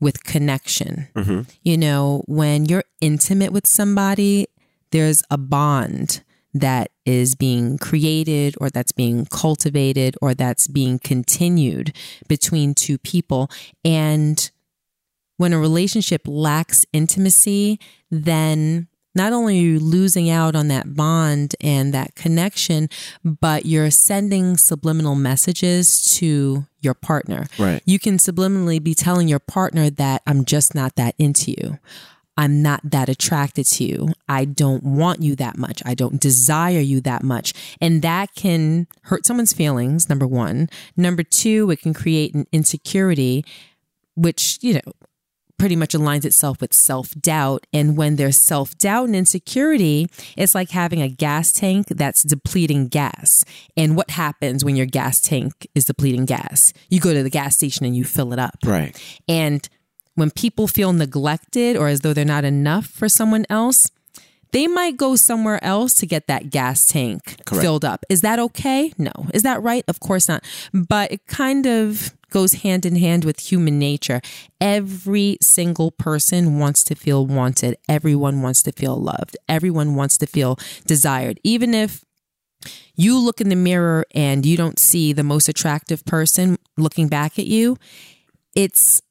[0.00, 1.08] with connection.
[1.14, 1.42] Mm-hmm.
[1.62, 4.46] You know, when you're intimate with somebody,
[4.90, 6.22] there's a bond
[6.54, 11.94] that is being created or that's being cultivated or that's being continued
[12.28, 13.50] between two people.
[13.84, 14.50] And
[15.38, 21.54] when a relationship lacks intimacy, then not only are you losing out on that bond
[21.60, 22.88] and that connection,
[23.24, 27.46] but you're sending subliminal messages to your partner.
[27.58, 27.82] Right.
[27.84, 31.78] You can subliminally be telling your partner that I'm just not that into you.
[32.36, 34.08] I'm not that attracted to you.
[34.28, 35.82] I don't want you that much.
[35.84, 37.52] I don't desire you that much.
[37.80, 40.70] And that can hurt someone's feelings, number one.
[40.96, 43.44] Number two, it can create an insecurity,
[44.14, 44.92] which, you know,
[45.62, 47.68] pretty much aligns itself with self doubt.
[47.72, 52.88] And when there's self doubt and insecurity, it's like having a gas tank that's depleting
[52.88, 53.44] gas.
[53.76, 56.72] And what happens when your gas tank is depleting gas?
[56.88, 58.56] You go to the gas station and you fill it up.
[58.64, 59.00] Right.
[59.28, 59.68] And
[60.16, 63.88] when people feel neglected or as though they're not enough for someone else,
[64.50, 67.62] they might go somewhere else to get that gas tank Correct.
[67.62, 68.04] filled up.
[68.08, 68.92] Is that okay?
[68.98, 69.12] No.
[69.32, 69.84] Is that right?
[69.86, 70.42] Of course not.
[70.72, 74.20] But it kind of goes hand in hand with human nature.
[74.60, 77.76] Every single person wants to feel wanted.
[77.88, 79.36] Everyone wants to feel loved.
[79.48, 81.38] Everyone wants to feel desired.
[81.44, 82.04] Even if
[82.94, 87.38] you look in the mirror and you don't see the most attractive person looking back
[87.38, 87.76] at you,
[88.54, 89.02] it's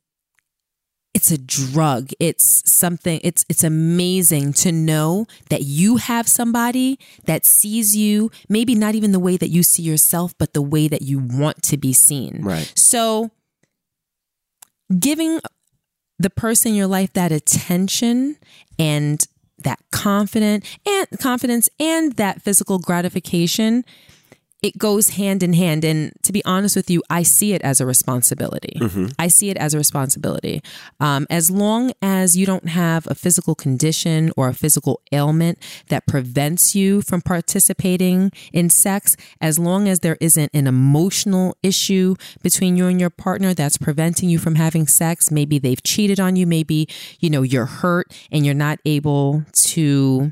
[1.14, 7.46] it's a drug it's something it's it's amazing to know that you have somebody that
[7.46, 11.02] sees you maybe not even the way that you see yourself but the way that
[11.02, 12.72] you want to be seen Right.
[12.76, 13.32] so
[15.00, 15.40] giving
[16.20, 18.38] the person in your life that attention
[18.80, 19.26] and
[19.64, 23.84] that confident and confidence and that physical gratification
[24.62, 25.84] it goes hand in hand.
[25.84, 28.78] And to be honest with you i see it as a responsibility.
[29.18, 30.62] I see it as a responsibility.
[31.00, 35.58] Um, as long as you don't have a physical condition or a physical ailment
[35.88, 42.16] that prevents you from participating in sex as long as there isn't an emotional issue
[42.44, 46.36] between you and your partner that's preventing you from having sex maybe they've cheated on
[46.36, 46.88] you maybe
[47.20, 50.32] you know you're hurt and you're not able to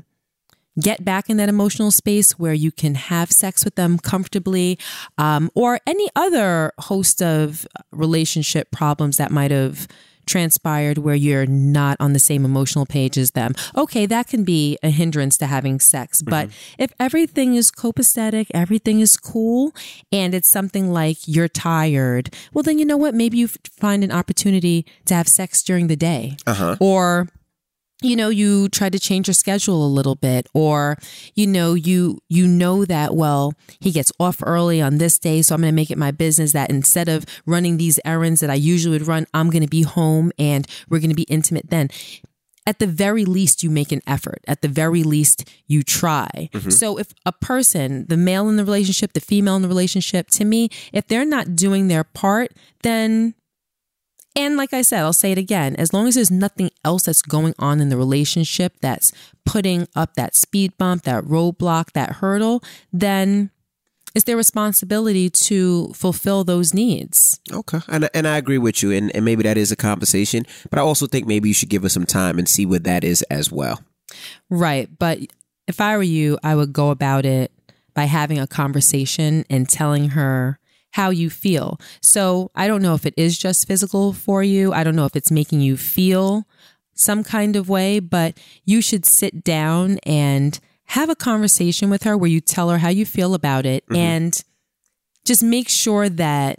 [0.78, 4.78] get back in that emotional space where you can have sex with them comfortably
[5.18, 9.88] um, or any other host of relationship problems that might have
[10.26, 13.52] transpired where you're not on the same emotional page as them.
[13.76, 19.00] Okay that can be a hindrance to having sex but if everything is copacetic everything
[19.00, 19.74] is cool
[20.12, 23.14] and it's something like you're tired well then you know what?
[23.14, 26.36] Maybe you find an opportunity to have sex during the day
[26.80, 27.28] or
[28.02, 30.96] you know you try to change your schedule a little bit or
[31.34, 35.54] you know you you know that well he gets off early on this day so
[35.54, 38.54] i'm going to make it my business that instead of running these errands that i
[38.54, 41.88] usually would run i'm going to be home and we're going to be intimate then.
[42.66, 44.40] At the very least you make an effort.
[44.46, 46.50] At the very least you try.
[46.52, 46.70] Mm-hmm.
[46.70, 50.44] So if a person the male in the relationship the female in the relationship to
[50.44, 53.34] me if they're not doing their part then
[54.36, 57.22] and like I said, I'll say it again as long as there's nothing else that's
[57.22, 59.12] going on in the relationship that's
[59.44, 62.62] putting up that speed bump, that roadblock, that hurdle,
[62.92, 63.50] then
[64.14, 67.40] it's their responsibility to fulfill those needs.
[67.52, 67.80] Okay.
[67.88, 68.92] And and I agree with you.
[68.92, 70.44] And, and maybe that is a conversation.
[70.68, 73.04] But I also think maybe you should give us some time and see what that
[73.04, 73.82] is as well.
[74.48, 74.88] Right.
[74.98, 75.20] But
[75.66, 77.52] if I were you, I would go about it
[77.94, 80.58] by having a conversation and telling her
[80.90, 81.80] how you feel.
[82.02, 84.72] So I don't know if it is just physical for you.
[84.72, 86.46] I don't know if it's making you feel
[86.94, 90.58] some kind of way, but you should sit down and
[90.90, 93.96] have a conversation with her where you tell her how you feel about it mm-hmm.
[93.96, 94.42] and
[95.24, 96.58] just make sure that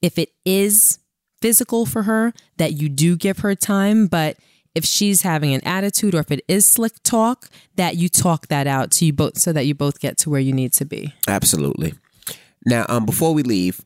[0.00, 0.98] if it is
[1.42, 4.38] physical for her that you do give her time but
[4.74, 8.66] if she's having an attitude or if it is slick talk that you talk that
[8.66, 11.12] out to you both so that you both get to where you need to be
[11.28, 11.92] Absolutely.
[12.66, 13.80] Now, um, before we leave,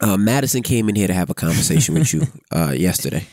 [0.00, 3.26] uh, Madison came in here to have a conversation with you uh, yesterday.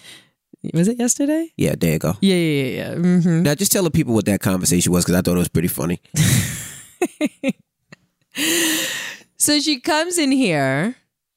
[0.73, 2.13] was it yesterday Yeah, there you go.
[2.21, 2.95] yeah yeah yeah, yeah.
[2.95, 5.49] hmm Now, just tell the people what that conversation was because I thought it was
[5.49, 5.99] pretty funny.
[9.37, 10.95] so she comes in here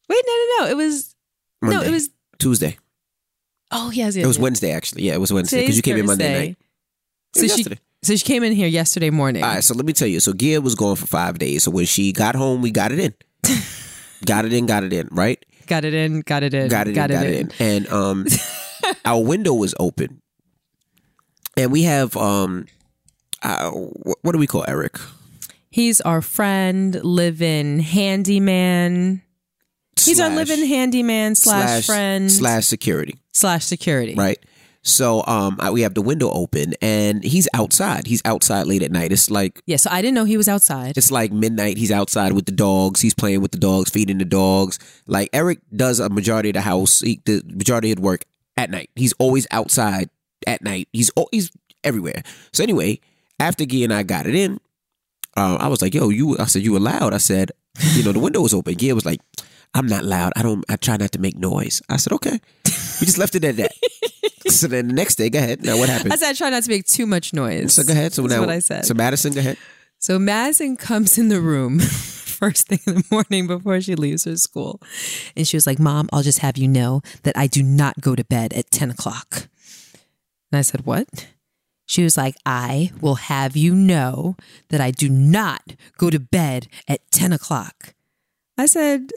[0.09, 1.15] wait no no no it was
[1.63, 2.09] no it was
[2.39, 2.77] Tuesday.
[3.73, 4.43] oh yes, yes It was yes.
[4.43, 5.03] Wednesday, actually.
[5.05, 6.59] Yeah, it was Wednesday because you came in Monday night.
[7.35, 7.79] So she yesterday.
[8.07, 10.21] So she came in here yesterday morning All right, so let me tell you.
[10.21, 11.65] So Gia was gone for five days.
[11.65, 13.15] So when she got home, we got it in.
[14.25, 15.43] got it in, got it in, right?
[15.67, 17.51] got it in got it in got it in, got it in.
[17.59, 18.27] And um,
[19.05, 20.23] our window was open,
[21.57, 22.67] and we have um,
[23.43, 24.99] Uh, what do we call Eric?
[25.71, 29.23] He's our friend, live-in handyman.
[29.99, 34.15] He's our Slash- live-in handyman slash, friend slash security, slash security.
[34.15, 34.39] right?
[34.89, 38.07] So um, I- we have the window open, and he's outside.
[38.07, 39.11] He's outside late at night.
[39.11, 40.97] It's like Yeah, so I didn't know he was outside.
[40.97, 41.77] it's like midnight.
[41.77, 43.01] He's outside with the dogs.
[43.01, 44.79] He's playing with the dogs, feeding the dogs.
[45.09, 48.25] Like Eric does a majority of the house, he, the majority of the work
[48.57, 48.89] at night.
[48.95, 50.09] He's always outside
[50.47, 50.89] at night.
[50.93, 51.51] He's al- he's
[51.83, 52.23] everywhere.
[52.53, 53.01] So anyway,
[53.41, 54.59] after Gia and I got it in,
[55.37, 57.51] uh, I was like, "Yo, you." I said, "You were loud." I said,
[57.95, 59.21] "You know, the window was open." Gia was like,
[59.75, 60.33] "I'm not loud.
[60.37, 60.65] I don't.
[60.69, 62.41] I try not to make noise." I said, "Okay."
[63.01, 63.73] We just left it at that.
[64.49, 65.65] so then the next day, go ahead.
[65.65, 66.13] Now what happened?
[66.13, 67.75] I said I try not to make too much noise.
[67.75, 68.13] so go ahead.
[68.13, 68.85] So That's now what I said.
[68.85, 69.57] So Madison, go ahead.
[69.99, 71.79] So Madison comes in the room
[72.37, 74.81] first thing in the morning before she leaves her school.
[75.37, 78.15] And she was like, Mom, I'll just have you know that I do not go
[78.15, 79.49] to bed at 10 o'clock.
[80.53, 81.29] And I said, What?
[81.89, 84.37] She was like, I will have you know
[84.71, 85.63] that I do not
[85.97, 87.95] go to bed at 10 o'clock.
[88.59, 89.13] I said,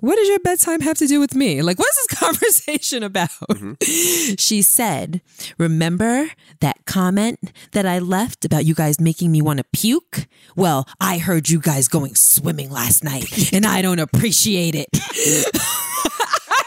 [0.00, 1.60] What does your bedtime have to do with me?
[1.62, 3.30] Like, what is this conversation about?
[3.50, 4.34] Mm-hmm.
[4.38, 5.20] She said,
[5.58, 10.26] Remember that comment that I left about you guys making me want to puke?
[10.56, 14.88] Well, I heard you guys going swimming last night and I don't appreciate it.
[14.94, 15.48] I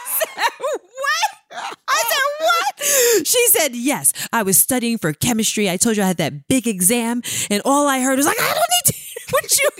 [0.06, 1.76] said, What?
[1.88, 3.26] I said, What?
[3.26, 5.68] She said, Yes, I was studying for chemistry.
[5.70, 8.48] I told you I had that big exam, and all I heard was like, I
[8.48, 9.70] don't need to hear what you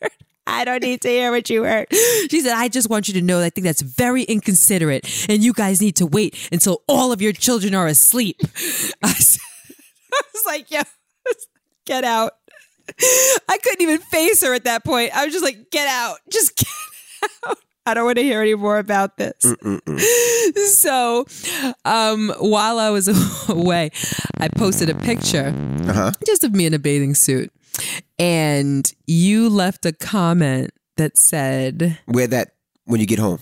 [0.00, 0.12] heard.
[0.46, 1.86] I don't need to hear what you heard.
[2.30, 5.42] She said, I just want you to know that I think that's very inconsiderate, and
[5.42, 8.36] you guys need to wait until all of your children are asleep.
[9.02, 9.40] I, said,
[10.12, 10.82] I was like, yeah,
[11.86, 12.32] get out.
[13.48, 15.16] I couldn't even face her at that point.
[15.16, 16.18] I was just like, get out.
[16.30, 16.68] Just get
[17.46, 17.58] out.
[17.84, 19.34] I don't want to hear any more about this.
[20.76, 21.26] So,
[21.84, 23.08] um, while I was
[23.48, 23.90] away,
[24.38, 25.52] I posted a picture
[26.24, 27.52] just of me in a bathing suit.
[28.18, 32.54] And you left a comment that said, Wear that
[32.84, 33.38] when you get home.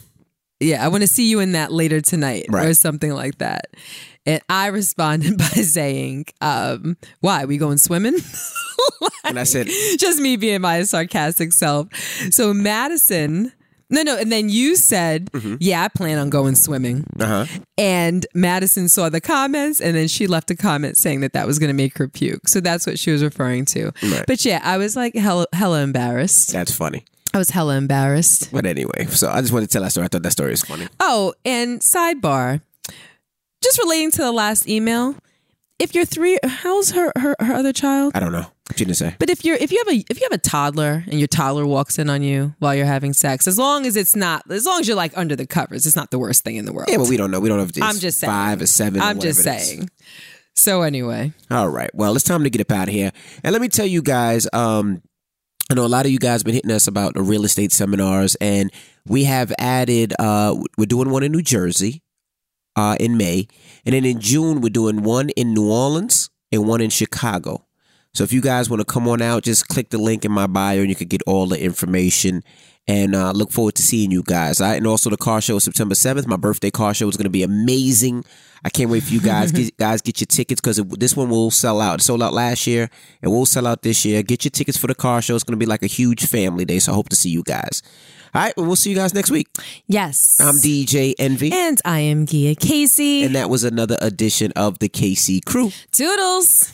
[0.61, 3.69] Yeah, I want to see you in that later tonight or something like that.
[4.27, 7.45] And I responded by saying, um, Why?
[7.45, 8.17] We going swimming?
[9.25, 9.69] And I said,
[9.99, 11.89] just me being my sarcastic self.
[12.31, 13.53] So Madison,
[13.91, 15.57] no, no, and then you said, Mm-hmm.
[15.61, 17.47] "Yeah, I plan on going swimming." uh huh.
[17.77, 21.59] And Madison saw the comments, and then she left a comment saying that that was
[21.59, 22.49] going to make her puke.
[22.49, 23.93] So that's what she was referring to.
[24.03, 24.25] Right.
[24.27, 26.53] But yeah, I was like hella, hella embarrassed.
[26.53, 27.05] That's funny.
[27.33, 28.51] I was hella embarrassed.
[28.53, 30.05] But anyway, so I just wanted to tell that story.
[30.05, 30.89] I thought that story was funny.
[30.99, 32.61] Oh, and sidebar,
[33.63, 35.15] just relating to the last email.
[35.81, 38.13] If you're three, how's her her, her other child?
[38.15, 38.47] I don't know.
[38.77, 39.17] She didn't say.
[39.19, 41.67] But if you're if you have a if you have a toddler and your toddler
[41.67, 44.81] walks in on you while you're having sex, as long as it's not as long
[44.81, 46.89] as you're like under the covers, it's not the worst thing in the world.
[46.91, 47.41] Yeah, but we don't know.
[47.41, 48.31] We don't know if it's I'm just saying.
[48.31, 49.01] five or seven.
[49.01, 49.69] I'm just it is.
[49.69, 49.91] saying.
[50.55, 51.91] So anyway, All right.
[51.95, 53.13] Well, it's time to get up out of here.
[53.43, 55.01] And let me tell you guys, um,
[55.71, 58.35] I know a lot of you guys been hitting us about the real estate seminars,
[58.37, 58.71] and
[59.07, 60.13] we have added.
[60.19, 62.03] Uh, we're doing one in New Jersey,
[62.81, 63.47] uh, in May,
[63.85, 67.67] and then in June we're doing one in New Orleans and one in Chicago.
[68.15, 70.47] So if you guys want to come on out, just click the link in my
[70.47, 72.43] bio, and you can get all the information.
[72.89, 74.61] And uh, look forward to seeing you guys.
[74.61, 76.27] And also the car show is September seventh.
[76.27, 78.25] My birthday car show is going to be amazing.
[78.65, 79.53] I can't wait for you guys.
[79.59, 82.01] get, guys, get your tickets because this one will sell out.
[82.01, 82.91] It sold out last year,
[83.23, 84.25] and we'll sell out this year.
[84.25, 85.35] Get your tickets for the car show.
[85.37, 86.81] It's going to be like a huge family day.
[86.81, 87.83] So I hope to see you guys.
[88.35, 89.49] All right, well, we'll see you guys next week.
[89.87, 93.25] yes, I'm DJ Envy, and I am Gia Casey.
[93.25, 95.73] and that was another edition of the Casey Crew.
[95.91, 96.73] Toodles.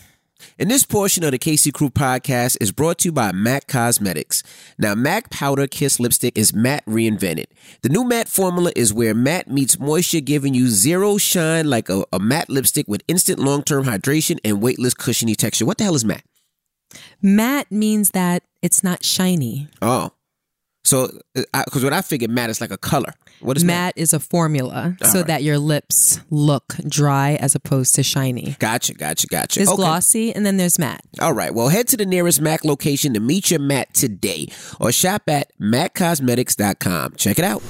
[0.58, 4.42] And this portion of the Casey Crew podcast is brought to you by MAC Cosmetics.
[4.78, 7.46] Now, MAC Powder Kiss Lipstick is matte reinvented.
[7.82, 12.04] The new matte formula is where matte meets moisture, giving you zero shine like a,
[12.10, 15.66] a matte lipstick with instant long term hydration and weightless cushiony texture.
[15.66, 16.24] What the hell is matte?
[17.20, 19.68] Matte means that it's not shiny.
[19.82, 20.12] Oh.
[20.86, 23.12] So, uh, because what I figured matte is like a color.
[23.40, 23.96] What is matte?
[23.96, 25.26] Matte is a formula so right.
[25.26, 28.56] that your lips look dry as opposed to shiny.
[28.60, 29.58] Gotcha, gotcha, gotcha.
[29.58, 29.76] There's Okay.
[29.76, 31.02] glossy and then there's matte.
[31.20, 31.52] All right.
[31.52, 34.46] Well, head to the nearest MAC location to meet your Matt today
[34.80, 37.14] or shop at maccosmetics.com.
[37.16, 37.62] Check it out.